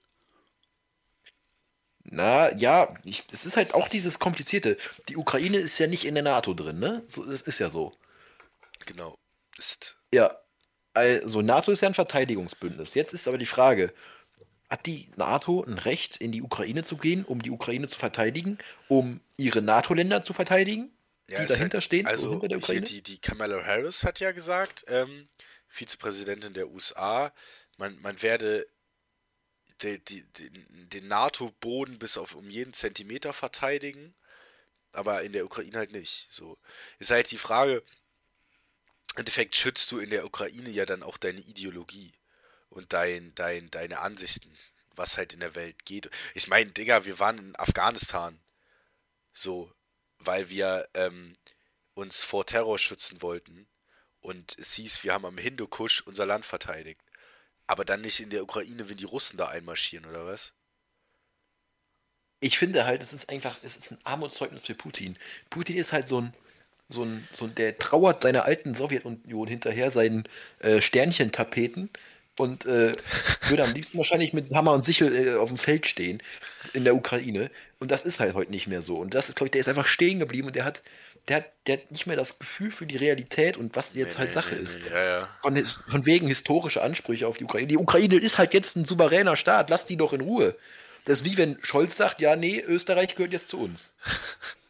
Na, 2.04 2.54
ja, 2.56 2.94
es 3.32 3.46
ist 3.46 3.56
halt 3.56 3.72
auch 3.72 3.88
dieses 3.88 4.18
Komplizierte. 4.18 4.76
Die 5.08 5.16
Ukraine 5.16 5.56
ist 5.56 5.78
ja 5.78 5.86
nicht 5.86 6.04
in 6.04 6.14
der 6.14 6.22
NATO 6.22 6.52
drin, 6.52 6.78
ne? 6.78 7.02
So, 7.06 7.24
das 7.24 7.40
ist 7.40 7.58
ja 7.60 7.70
so. 7.70 7.96
Genau. 8.84 9.18
Ist. 9.56 9.96
Ja. 10.12 10.38
Also, 10.94 11.42
NATO 11.42 11.72
ist 11.72 11.82
ja 11.82 11.88
ein 11.88 11.94
Verteidigungsbündnis. 11.94 12.94
Jetzt 12.94 13.12
ist 13.12 13.28
aber 13.28 13.38
die 13.38 13.46
Frage: 13.46 13.92
Hat 14.70 14.86
die 14.86 15.08
NATO 15.16 15.62
ein 15.64 15.78
Recht, 15.78 16.16
in 16.16 16.32
die 16.32 16.42
Ukraine 16.42 16.82
zu 16.84 16.96
gehen, 16.96 17.24
um 17.24 17.42
die 17.42 17.50
Ukraine 17.50 17.88
zu 17.88 17.98
verteidigen, 17.98 18.58
um 18.88 19.20
ihre 19.36 19.60
NATO-Länder 19.60 20.22
zu 20.22 20.32
verteidigen, 20.32 20.90
ja, 21.28 21.40
die 21.40 21.46
dahinter 21.46 21.78
halt, 21.78 21.84
stehen? 21.84 22.06
Also, 22.06 22.30
hinter 22.30 22.48
der 22.48 22.58
Ukraine? 22.58 22.82
die, 22.82 23.02
die 23.02 23.18
Kamala 23.18 23.62
Harris 23.64 24.04
hat 24.04 24.20
ja 24.20 24.32
gesagt, 24.32 24.84
ähm, 24.88 25.26
Vizepräsidentin 25.68 26.54
der 26.54 26.70
USA, 26.70 27.32
man, 27.76 28.00
man 28.00 28.22
werde 28.22 28.66
die, 29.82 29.98
die, 30.04 30.24
die, 30.32 30.50
den 30.88 31.08
NATO-Boden 31.08 31.98
bis 31.98 32.16
auf 32.16 32.34
um 32.34 32.48
jeden 32.48 32.72
Zentimeter 32.72 33.32
verteidigen, 33.32 34.14
aber 34.92 35.22
in 35.22 35.32
der 35.32 35.44
Ukraine 35.44 35.78
halt 35.78 35.92
nicht. 35.92 36.28
So 36.30 36.56
ist 36.98 37.10
halt 37.10 37.30
die 37.30 37.38
Frage. 37.38 37.82
Endeffekt 39.16 39.56
schützt 39.56 39.90
du 39.92 39.98
in 39.98 40.10
der 40.10 40.24
Ukraine 40.24 40.70
ja 40.70 40.86
dann 40.86 41.02
auch 41.02 41.16
deine 41.16 41.40
Ideologie 41.40 42.12
und 42.70 42.92
dein, 42.92 43.34
dein, 43.34 43.70
deine 43.70 44.00
Ansichten, 44.00 44.52
was 44.96 45.16
halt 45.16 45.32
in 45.32 45.40
der 45.40 45.54
Welt 45.54 45.84
geht. 45.84 46.10
Ich 46.34 46.48
meine, 46.48 46.70
Digga, 46.70 47.04
wir 47.04 47.18
waren 47.18 47.38
in 47.38 47.56
Afghanistan. 47.56 48.38
So, 49.32 49.72
weil 50.18 50.48
wir 50.48 50.88
ähm, 50.94 51.32
uns 51.94 52.24
vor 52.24 52.46
Terror 52.46 52.78
schützen 52.78 53.22
wollten. 53.22 53.66
Und 54.20 54.56
es 54.58 54.74
hieß, 54.74 55.04
wir 55.04 55.12
haben 55.12 55.26
am 55.26 55.38
Hindukusch 55.38 56.02
unser 56.02 56.26
Land 56.26 56.46
verteidigt. 56.46 57.00
Aber 57.66 57.84
dann 57.84 58.00
nicht 58.00 58.20
in 58.20 58.30
der 58.30 58.42
Ukraine, 58.42 58.88
wenn 58.88 58.96
die 58.96 59.04
Russen 59.04 59.36
da 59.36 59.48
einmarschieren, 59.48 60.06
oder 60.06 60.26
was? 60.26 60.52
Ich 62.40 62.58
finde 62.58 62.84
halt, 62.84 63.02
es 63.02 63.12
ist 63.12 63.28
einfach, 63.28 63.56
es 63.62 63.76
ist 63.76 63.92
ein 63.92 63.98
Armutszeugnis 64.04 64.64
für 64.64 64.74
Putin. 64.74 65.18
Putin 65.48 65.76
ist 65.76 65.92
halt 65.92 66.08
so 66.08 66.20
ein, 66.20 66.34
so 66.88 67.02
ein, 67.02 67.26
so 67.32 67.46
ein 67.46 67.54
der 67.54 67.78
trauert 67.78 68.22
seiner 68.22 68.44
alten 68.44 68.74
Sowjetunion 68.74 69.48
hinterher, 69.48 69.90
seinen 69.90 70.24
äh, 70.60 70.80
Sternchentapeten 70.80 71.90
und 72.36 72.66
äh, 72.66 72.94
würde 73.48 73.64
am 73.64 73.72
liebsten 73.72 73.98
wahrscheinlich 73.98 74.32
mit 74.32 74.52
Hammer 74.54 74.72
und 74.72 74.84
Sichel 74.84 75.14
äh, 75.14 75.34
auf 75.34 75.48
dem 75.48 75.58
Feld 75.58 75.86
stehen 75.86 76.22
in 76.72 76.84
der 76.84 76.94
Ukraine. 76.94 77.50
Und 77.80 77.90
das 77.90 78.04
ist 78.04 78.20
halt 78.20 78.34
heute 78.34 78.50
nicht 78.50 78.66
mehr 78.66 78.82
so. 78.82 78.98
Und 78.98 79.14
das 79.14 79.28
ist, 79.28 79.36
glaube 79.36 79.48
ich, 79.48 79.52
der 79.52 79.60
ist 79.60 79.68
einfach 79.68 79.86
stehen 79.86 80.18
geblieben 80.18 80.48
und 80.48 80.56
der 80.56 80.64
hat 80.64 80.82
der 81.28 81.36
hat, 81.36 81.46
der 81.66 81.78
hat 81.78 81.90
nicht 81.90 82.06
mehr 82.06 82.16
das 82.16 82.38
Gefühl 82.38 82.70
für 82.70 82.86
die 82.86 82.96
Realität 82.96 83.56
und 83.56 83.74
was 83.76 83.94
jetzt 83.94 84.14
nee, 84.14 84.18
halt 84.18 84.28
nee, 84.28 84.34
Sache 84.34 84.54
nee, 84.56 84.62
ist. 84.62 84.78
Ja, 84.90 85.04
ja. 85.04 85.28
Von, 85.42 85.64
von, 85.64 86.06
wegen 86.06 86.28
historische 86.28 86.82
Ansprüche 86.82 87.26
auf 87.26 87.38
die 87.38 87.44
Ukraine. 87.44 87.68
Die 87.68 87.78
Ukraine 87.78 88.16
ist 88.16 88.38
halt 88.38 88.52
jetzt 88.52 88.76
ein 88.76 88.84
souveräner 88.84 89.36
Staat, 89.36 89.70
lass 89.70 89.86
die 89.86 89.96
doch 89.96 90.12
in 90.12 90.20
Ruhe. 90.20 90.56
Das 91.04 91.20
ist 91.20 91.24
wie 91.24 91.36
wenn 91.36 91.58
Scholz 91.62 91.96
sagt, 91.96 92.20
ja, 92.20 92.36
nee, 92.36 92.60
Österreich 92.60 93.14
gehört 93.14 93.32
jetzt 93.32 93.48
zu 93.48 93.60
uns. 93.60 93.94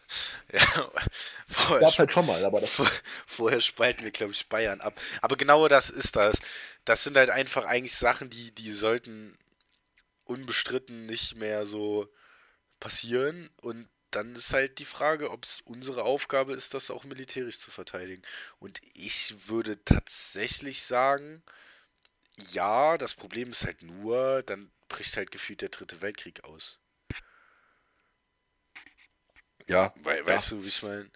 ja, 0.55 0.93
das 1.49 1.81
gab 1.81 1.99
halt 1.99 2.13
schon 2.13 2.27
mal, 2.27 2.45
aber 2.45 2.61
das 2.61 2.71
vor, 2.71 2.91
vorher 3.27 3.61
spalten 3.61 4.05
wir, 4.05 4.11
glaube 4.11 4.33
ich, 4.33 4.49
Bayern 4.49 4.81
ab. 4.81 5.01
Aber 5.21 5.37
genau 5.37 5.69
das 5.69 5.91
ist 5.91 6.17
das. 6.17 6.39
Das 6.85 7.05
sind 7.05 7.17
halt 7.17 7.31
einfach 7.31 7.65
eigentlich 7.65 7.97
Sachen, 7.97 8.31
die, 8.31 8.55
die 8.55 8.71
sollten 8.71 9.37
unbestritten 10.25 11.07
nicht 11.07 11.37
mehr 11.37 11.67
so 11.67 12.09
passieren 12.81 13.51
und 13.61 13.89
dann 14.11 14.37
ist 14.37 14.53
halt 14.53 14.79
die 14.79 14.85
Frage, 14.85 15.31
ob 15.31 15.45
es 15.45 15.61
unsere 15.63 16.05
Aufgabe 16.05 16.53
ist, 16.53 16.73
das 16.73 16.91
auch 16.91 17.03
militärisch 17.05 17.59
zu 17.59 17.73
verteidigen. 17.73 18.23
Und 18.61 18.81
ich 18.95 19.49
würde 19.49 19.83
tatsächlich 19.85 20.85
sagen, 20.85 21.43
ja, 22.53 22.97
das 22.97 23.15
Problem 23.15 23.51
ist 23.51 23.65
halt 23.65 23.83
nur, 23.83 24.43
dann 24.45 24.71
bricht 24.89 25.17
halt 25.17 25.33
gefühlt 25.33 25.63
der 25.63 25.69
dritte 25.71 26.01
Weltkrieg 26.01 26.45
aus. 26.45 26.79
Ja. 29.67 29.95
We 30.03 30.19
ja. 30.19 30.27
Weißt 30.27 30.53
du, 30.53 30.63
wie 30.63 30.69
ich 30.69 30.83
meine? 30.83 31.11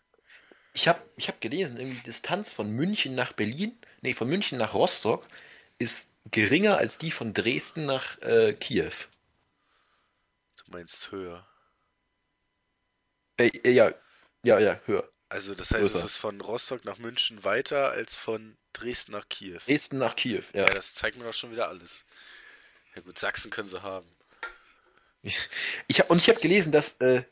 Ich 0.74 0.86
habe 0.86 1.04
ich 1.16 1.28
hab 1.28 1.40
gelesen, 1.40 1.76
irgendwie 1.76 1.96
die 1.98 2.04
Distanz 2.04 2.52
von 2.52 2.70
München 2.70 3.14
nach 3.14 3.32
Berlin, 3.32 3.76
nee, 4.00 4.14
von 4.14 4.28
München 4.28 4.58
nach 4.58 4.74
Rostock 4.74 5.26
ist 5.78 6.10
geringer 6.30 6.76
als 6.78 6.98
die 6.98 7.10
von 7.10 7.34
Dresden 7.34 7.86
nach 7.86 8.20
äh, 8.22 8.52
Kiew. 8.52 8.92
Du 10.56 10.64
meinst 10.70 11.10
höher? 11.10 11.46
Äh, 13.38 13.48
äh, 13.48 13.70
ja, 13.70 13.94
ja, 14.42 14.58
ja, 14.58 14.80
höher. 14.86 15.08
Also 15.28 15.54
das 15.54 15.70
heißt, 15.72 15.82
Größer. 15.82 15.98
es 15.98 16.04
ist 16.04 16.16
von 16.16 16.40
Rostock 16.40 16.84
nach 16.84 16.98
München 16.98 17.44
weiter 17.44 17.90
als 17.90 18.16
von 18.16 18.56
Dresden 18.72 19.12
nach 19.12 19.28
Kiew. 19.28 19.58
Dresden 19.66 19.98
nach 19.98 20.16
Kiew, 20.16 20.42
ja. 20.52 20.66
Ja, 20.66 20.74
das 20.74 20.94
zeigt 20.94 21.16
mir 21.16 21.24
doch 21.24 21.34
schon 21.34 21.50
wieder 21.50 21.68
alles. 21.68 22.04
Ja 22.94 23.02
gut, 23.02 23.18
Sachsen 23.18 23.50
können 23.50 23.68
sie 23.68 23.82
haben. 23.82 24.08
Ich, 25.22 25.36
ich 25.88 26.00
hab, 26.00 26.10
und 26.10 26.18
ich 26.18 26.28
habe 26.28 26.40
gelesen, 26.40 26.72
dass 26.72 27.00
äh, 27.00 27.24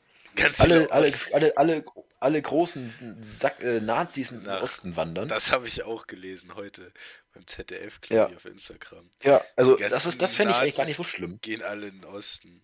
alle, 0.59 0.91
alle, 0.91 1.13
alle, 1.33 1.57
alle, 1.57 1.85
alle 2.19 2.43
großen 2.43 3.23
Sack, 3.23 3.63
äh, 3.63 3.81
Nazis 3.81 4.33
in 4.33 4.45
den 4.45 4.49
Osten 4.49 4.97
wandern. 4.97 5.29
Das 5.29 5.53
habe 5.53 5.67
ich 5.67 5.83
auch 5.85 6.07
gelesen 6.07 6.55
heute 6.55 6.93
beim 7.33 7.47
ZDF, 7.47 8.01
ja. 8.09 8.27
auf 8.27 8.45
Instagram. 8.45 9.11
Ja, 9.23 9.45
also 9.55 9.77
das, 9.77 10.07
ist, 10.07 10.21
das 10.23 10.35
fände 10.35 10.53
ich 10.53 10.59
eigentlich 10.59 10.77
gar 10.77 10.87
nicht 10.87 10.97
so 10.97 11.05
schlimm. 11.05 11.39
Gehen 11.43 11.63
alle 11.63 11.89
in 11.89 12.01
den 12.01 12.05
Osten. 12.05 12.63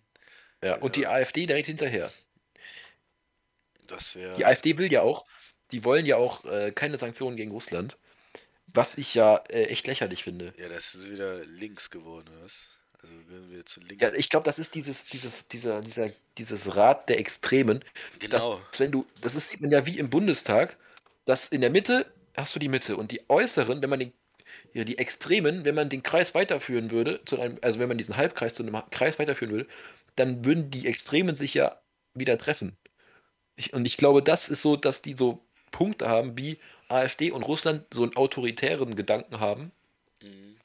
Ja, 0.62 0.70
ja, 0.70 0.76
und 0.76 0.96
die 0.96 1.06
AfD 1.06 1.44
direkt 1.44 1.66
hinterher. 1.66 2.12
Das 3.86 4.16
wäre. 4.16 4.36
Die 4.36 4.46
AfD 4.46 4.78
will 4.78 4.90
ja 4.90 5.02
auch, 5.02 5.26
die 5.70 5.84
wollen 5.84 6.06
ja 6.06 6.16
auch 6.16 6.44
äh, 6.44 6.72
keine 6.72 6.98
Sanktionen 6.98 7.36
gegen 7.36 7.50
Russland. 7.50 7.98
Was 8.66 8.96
ich 8.96 9.14
ja 9.14 9.36
äh, 9.48 9.64
echt 9.64 9.86
lächerlich 9.86 10.22
finde. 10.22 10.54
Ja, 10.56 10.68
das 10.68 10.94
ist 10.94 11.10
wieder 11.10 11.44
links 11.44 11.90
geworden, 11.90 12.30
was? 12.42 12.78
Also 13.02 13.14
wenn 13.28 13.50
wir 13.50 13.66
zu 13.66 13.80
links. 13.80 14.02
Ja, 14.02 14.12
ich 14.12 14.30
glaube, 14.30 14.44
das 14.44 14.58
ist 14.58 14.74
dieses, 14.74 15.06
dieses, 15.06 15.48
dieser, 15.48 15.80
dieser, 15.80 16.10
dieses 16.38 16.76
Rad 16.76 17.08
der 17.08 17.18
Extremen. 17.18 17.84
Genau. 18.18 18.60
Dass, 18.70 18.80
wenn 18.80 18.92
du, 18.92 19.06
das 19.20 19.34
ist, 19.34 19.48
sieht 19.48 19.60
man 19.60 19.70
ja 19.70 19.86
wie 19.86 19.98
im 19.98 20.10
Bundestag, 20.10 20.78
dass 21.24 21.48
in 21.48 21.60
der 21.60 21.70
Mitte 21.70 22.06
hast 22.36 22.54
du 22.54 22.58
die 22.58 22.68
Mitte 22.68 22.96
und 22.96 23.10
die 23.10 23.28
äußeren, 23.28 23.82
wenn 23.82 23.90
man 23.90 24.00
den, 24.00 24.12
ja, 24.72 24.84
die 24.84 24.98
Extremen, 24.98 25.64
wenn 25.64 25.74
man 25.74 25.88
den 25.88 26.02
Kreis 26.02 26.34
weiterführen 26.34 26.90
würde, 26.90 27.24
zu 27.24 27.40
einem, 27.40 27.58
also 27.62 27.80
wenn 27.80 27.88
man 27.88 27.98
diesen 27.98 28.16
Halbkreis 28.16 28.54
zu 28.54 28.62
einem 28.62 28.80
Kreis 28.90 29.18
weiterführen 29.18 29.52
würde, 29.52 29.66
dann 30.16 30.44
würden 30.44 30.70
die 30.70 30.86
Extremen 30.86 31.34
sich 31.34 31.54
ja 31.54 31.80
wieder 32.14 32.38
treffen. 32.38 32.76
Ich, 33.56 33.72
und 33.72 33.84
ich 33.84 33.96
glaube, 33.96 34.22
das 34.22 34.48
ist 34.48 34.62
so, 34.62 34.76
dass 34.76 35.02
die 35.02 35.14
so 35.14 35.44
Punkte 35.70 36.08
haben, 36.08 36.38
wie 36.38 36.58
AfD 36.88 37.30
und 37.30 37.42
Russland 37.42 37.86
so 37.92 38.02
einen 38.02 38.16
autoritären 38.16 38.94
Gedanken 38.96 39.40
haben 39.40 39.72
mhm. 40.22 40.56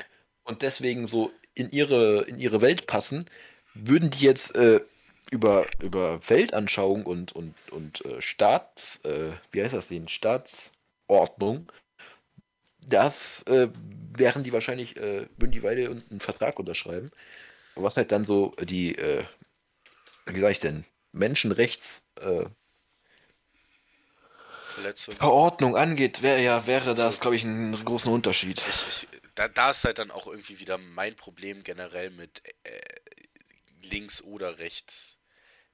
und 0.44 0.62
deswegen 0.62 1.06
so 1.06 1.32
in 1.58 1.72
ihre, 1.72 2.24
in 2.24 2.38
ihre 2.40 2.62
Welt 2.62 2.88
passen, 2.88 3.26
würden 3.74 4.10
die 4.10 4.26
jetzt 4.26 4.56
äh, 4.56 4.82
über, 5.32 5.66
über 5.82 6.20
Weltanschauung 6.28 7.06
und, 7.06 7.32
und, 7.34 7.56
und 7.72 8.06
äh, 8.06 8.22
Staats, 8.22 9.04
äh, 9.04 9.32
wie 9.52 9.64
heißt 9.64 9.74
das 9.74 9.90
denn, 9.90 10.08
Staatsordnung, 10.08 11.72
das 12.88 13.44
äh, 13.44 13.70
wären 14.16 14.44
die 14.44 14.54
wahrscheinlich, 14.54 14.96
äh, 14.98 15.28
würden 15.38 15.52
die 15.52 15.60
beide 15.60 15.88
einen 15.88 16.20
Vertrag 16.20 16.58
unterschreiben. 16.60 17.12
Was 17.76 17.98
halt 17.98 18.12
dann 18.12 18.26
so 18.26 18.56
die, 18.64 18.96
äh, 18.96 19.24
wie 20.26 20.40
sag 20.40 20.52
ich 20.52 20.60
denn, 20.60 20.86
Menschenrechts, 21.12 22.08
Verletzung. 24.74 25.16
Verordnung 25.16 25.76
angeht, 25.76 26.22
wäre 26.22 26.42
ja, 26.42 26.68
wäre 26.68 26.94
das, 26.94 27.20
glaube 27.20 27.36
ich, 27.36 27.44
einen 27.44 27.84
großen 27.84 28.12
Unterschied. 28.14 28.62
Ich, 28.70 28.86
ich, 28.88 29.08
da, 29.38 29.48
da 29.48 29.70
ist 29.70 29.84
halt 29.86 30.00
dann 30.00 30.12
auch 30.12 30.28
irgendwie 30.28 30.60
wieder 30.60 30.78
mein 30.78 31.16
Problem 31.16 31.64
generell 31.64 32.10
mit 32.10 32.42
äh, 32.64 32.82
links 33.82 34.22
oder 34.22 34.58
rechts. 34.60 35.20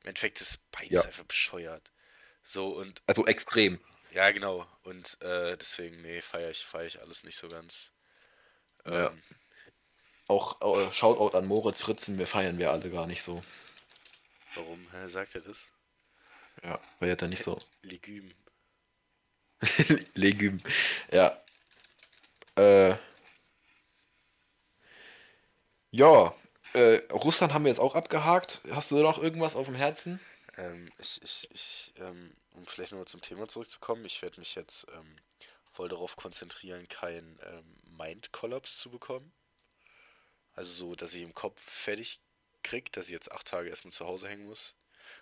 Im 0.01 0.09
Endeffekt 0.09 0.41
ist 0.41 0.69
beides 0.71 0.91
Ja. 0.91 1.01
einfach 1.03 1.23
bescheuert. 1.23 1.91
So 2.43 2.69
und 2.75 3.01
Also 3.07 3.25
extrem. 3.25 3.79
ja, 4.11 4.31
genau. 4.31 4.67
Und 4.83 5.21
äh, 5.21 5.55
deswegen, 5.57 6.01
nee, 6.01 6.21
feiere 6.21 6.51
ich, 6.51 6.65
feier 6.65 6.87
ich 6.87 7.01
alles 7.01 7.23
nicht 7.23 7.37
so 7.37 7.47
ganz. 7.47 7.91
Ja. 8.85 9.07
Ähm, 9.07 9.23
Auch 10.27 10.59
äh, 10.61 10.91
Shoutout 10.93 11.37
an 11.37 11.45
Moritz 11.45 11.79
Fritzen, 11.81 12.17
wir 12.17 12.27
feiern 12.27 12.57
wir 12.57 12.71
alle 12.71 12.89
gar 12.89 13.07
nicht 13.07 13.23
so. 13.23 13.43
warum? 14.55 14.91
Hä, 14.91 15.07
sagt 15.07 15.35
er 15.35 15.41
das? 15.41 15.71
Ja, 16.63 16.79
weil 16.99 17.09
er 17.09 17.15
da 17.15 17.27
nicht 17.27 17.43
so. 17.43 17.59
Legüm. 17.81 18.33
Legüm. 20.15 20.61
Ja. 21.11 21.41
Äh. 22.55 22.95
Ja. 25.93 26.33
Äh, 26.73 27.01
Russland 27.11 27.53
haben 27.53 27.65
wir 27.65 27.69
jetzt 27.69 27.79
auch 27.79 27.93
abgehakt. 27.93 28.61
Hast 28.71 28.89
du 28.89 28.97
noch 28.97 29.21
irgendwas 29.21 29.55
auf 29.55 29.67
dem 29.67 29.75
Herzen? 29.75 30.19
Ähm, 30.57 30.91
ich, 30.97 31.21
ich, 31.23 31.47
ich, 31.51 31.93
ähm, 31.99 32.35
um 32.55 32.65
vielleicht 32.65 32.91
nochmal 32.91 33.05
zum 33.05 33.21
Thema 33.21 33.47
zurückzukommen, 33.47 34.03
ich 34.05 34.23
werde 34.23 34.39
mich 34.39 34.55
jetzt 34.55 34.87
ähm, 34.91 35.15
voll 35.71 35.89
darauf 35.89 36.15
konzentrieren, 36.15 36.87
keinen 36.89 37.39
ähm, 37.47 37.77
Mind-Kollaps 37.95 38.79
zu 38.79 38.89
bekommen. 38.89 39.31
Also 40.55 40.71
so, 40.73 40.95
dass 40.95 41.13
ich 41.13 41.21
im 41.21 41.35
Kopf 41.35 41.61
fertig 41.61 42.19
krieg, 42.63 42.91
dass 42.93 43.05
ich 43.05 43.11
jetzt 43.11 43.31
acht 43.31 43.47
Tage 43.47 43.69
erstmal 43.69 43.91
zu 43.93 44.05
Hause 44.07 44.27
hängen 44.27 44.45
muss. 44.47 44.73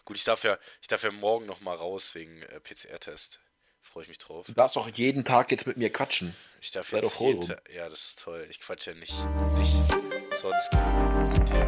Gut, 0.06 0.16
ich 0.16 0.24
darf 0.24 0.46
ja, 0.46 0.58
ich 0.82 0.88
darf 0.88 1.04
ja 1.04 1.12
morgen 1.12 1.46
nochmal 1.48 1.76
raus 1.76 2.16
wegen 2.16 2.44
äh, 2.44 2.62
PCR-Test. 2.62 3.42
Freue 3.82 4.04
ich 4.04 4.10
mich 4.10 4.20
drauf. 4.20 4.46
Du 4.46 4.54
darfst 4.54 4.78
doch 4.78 4.88
jeden 4.88 5.26
Tag 5.26 5.52
jetzt 5.52 5.68
mit 5.68 5.76
mir 5.76 5.92
quatschen. 5.92 6.34
Ich 6.62 6.72
darf 6.72 6.90
Sei 6.92 6.98
jetzt 7.00 7.14
doch 7.16 7.20
jeden 7.20 7.42
drum. 7.42 7.50
Ta- 7.50 7.62
Ja, 7.74 7.90
das 7.90 8.06
ist 8.06 8.20
toll. 8.20 8.48
Ich 8.50 8.60
quatsch 8.62 8.88
ja 8.88 8.94
nicht, 8.94 9.14
nicht 9.58 10.11
sonst 10.32 10.72
mit 10.74 11.50
dir. 11.50 11.68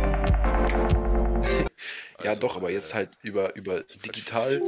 ja, 2.22 2.32
Also, 2.32 2.42
doch, 2.42 2.56
aber 2.58 2.70
jetzt 2.72 2.92
äh, 2.92 2.96
halt 2.96 3.18
über, 3.22 3.56
über 3.56 3.84
digital 3.84 4.64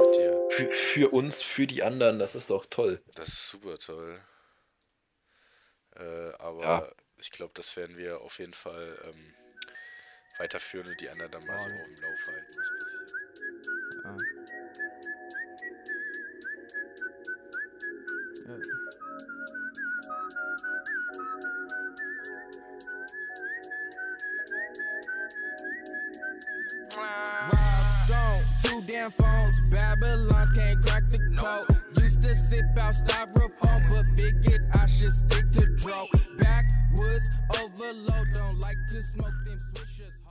für, 0.48 0.68
für 0.70 1.12
uns, 1.12 1.42
für 1.42 1.66
die 1.66 1.82
anderen, 1.82 2.18
das 2.18 2.34
ist 2.34 2.50
doch 2.50 2.66
toll. 2.66 3.00
Das 3.14 3.28
ist 3.28 3.50
super 3.50 3.78
toll. 3.78 4.20
Äh, 5.94 6.32
aber 6.38 6.68
Ja. 6.68 6.90
ich 7.18 7.30
glaube, 7.32 7.52
das 7.54 7.76
werden 7.76 7.96
wir 7.96 8.20
auf 8.20 8.38
jeden 8.38 8.54
Fall 8.54 8.98
ähm, 9.04 9.34
weiterführen 10.38 10.88
und 10.88 11.00
die 11.00 11.10
anderen 11.10 11.32
dann 11.32 11.44
mal 11.46 11.58
so 11.58 11.70
auf 11.70 11.86
dem 11.86 11.96
Lauf 12.02 12.26
halten, 12.26 12.56
was 12.56 12.72
passiert. 12.72 13.14
Ah. 14.04 14.16
Ja. 18.46 18.85
Phones, 29.10 29.60
Babylons 29.70 30.50
can't 30.50 30.80
crack 30.82 31.02
the 31.10 31.18
code. 31.36 32.02
Used 32.02 32.22
to 32.22 32.34
sip 32.34 32.64
out 32.80 32.94
styrofoam, 32.94 33.90
but 33.90 34.06
figured 34.16 34.64
I 34.74 34.86
should 34.86 35.12
stick 35.12 35.50
to 35.52 35.66
dro. 35.76 36.06
Backwoods 36.38 37.30
overload, 37.58 38.28
don't 38.34 38.58
like 38.58 38.78
to 38.92 39.02
smoke 39.02 39.34
them 39.46 39.58
swishers. 39.58 40.25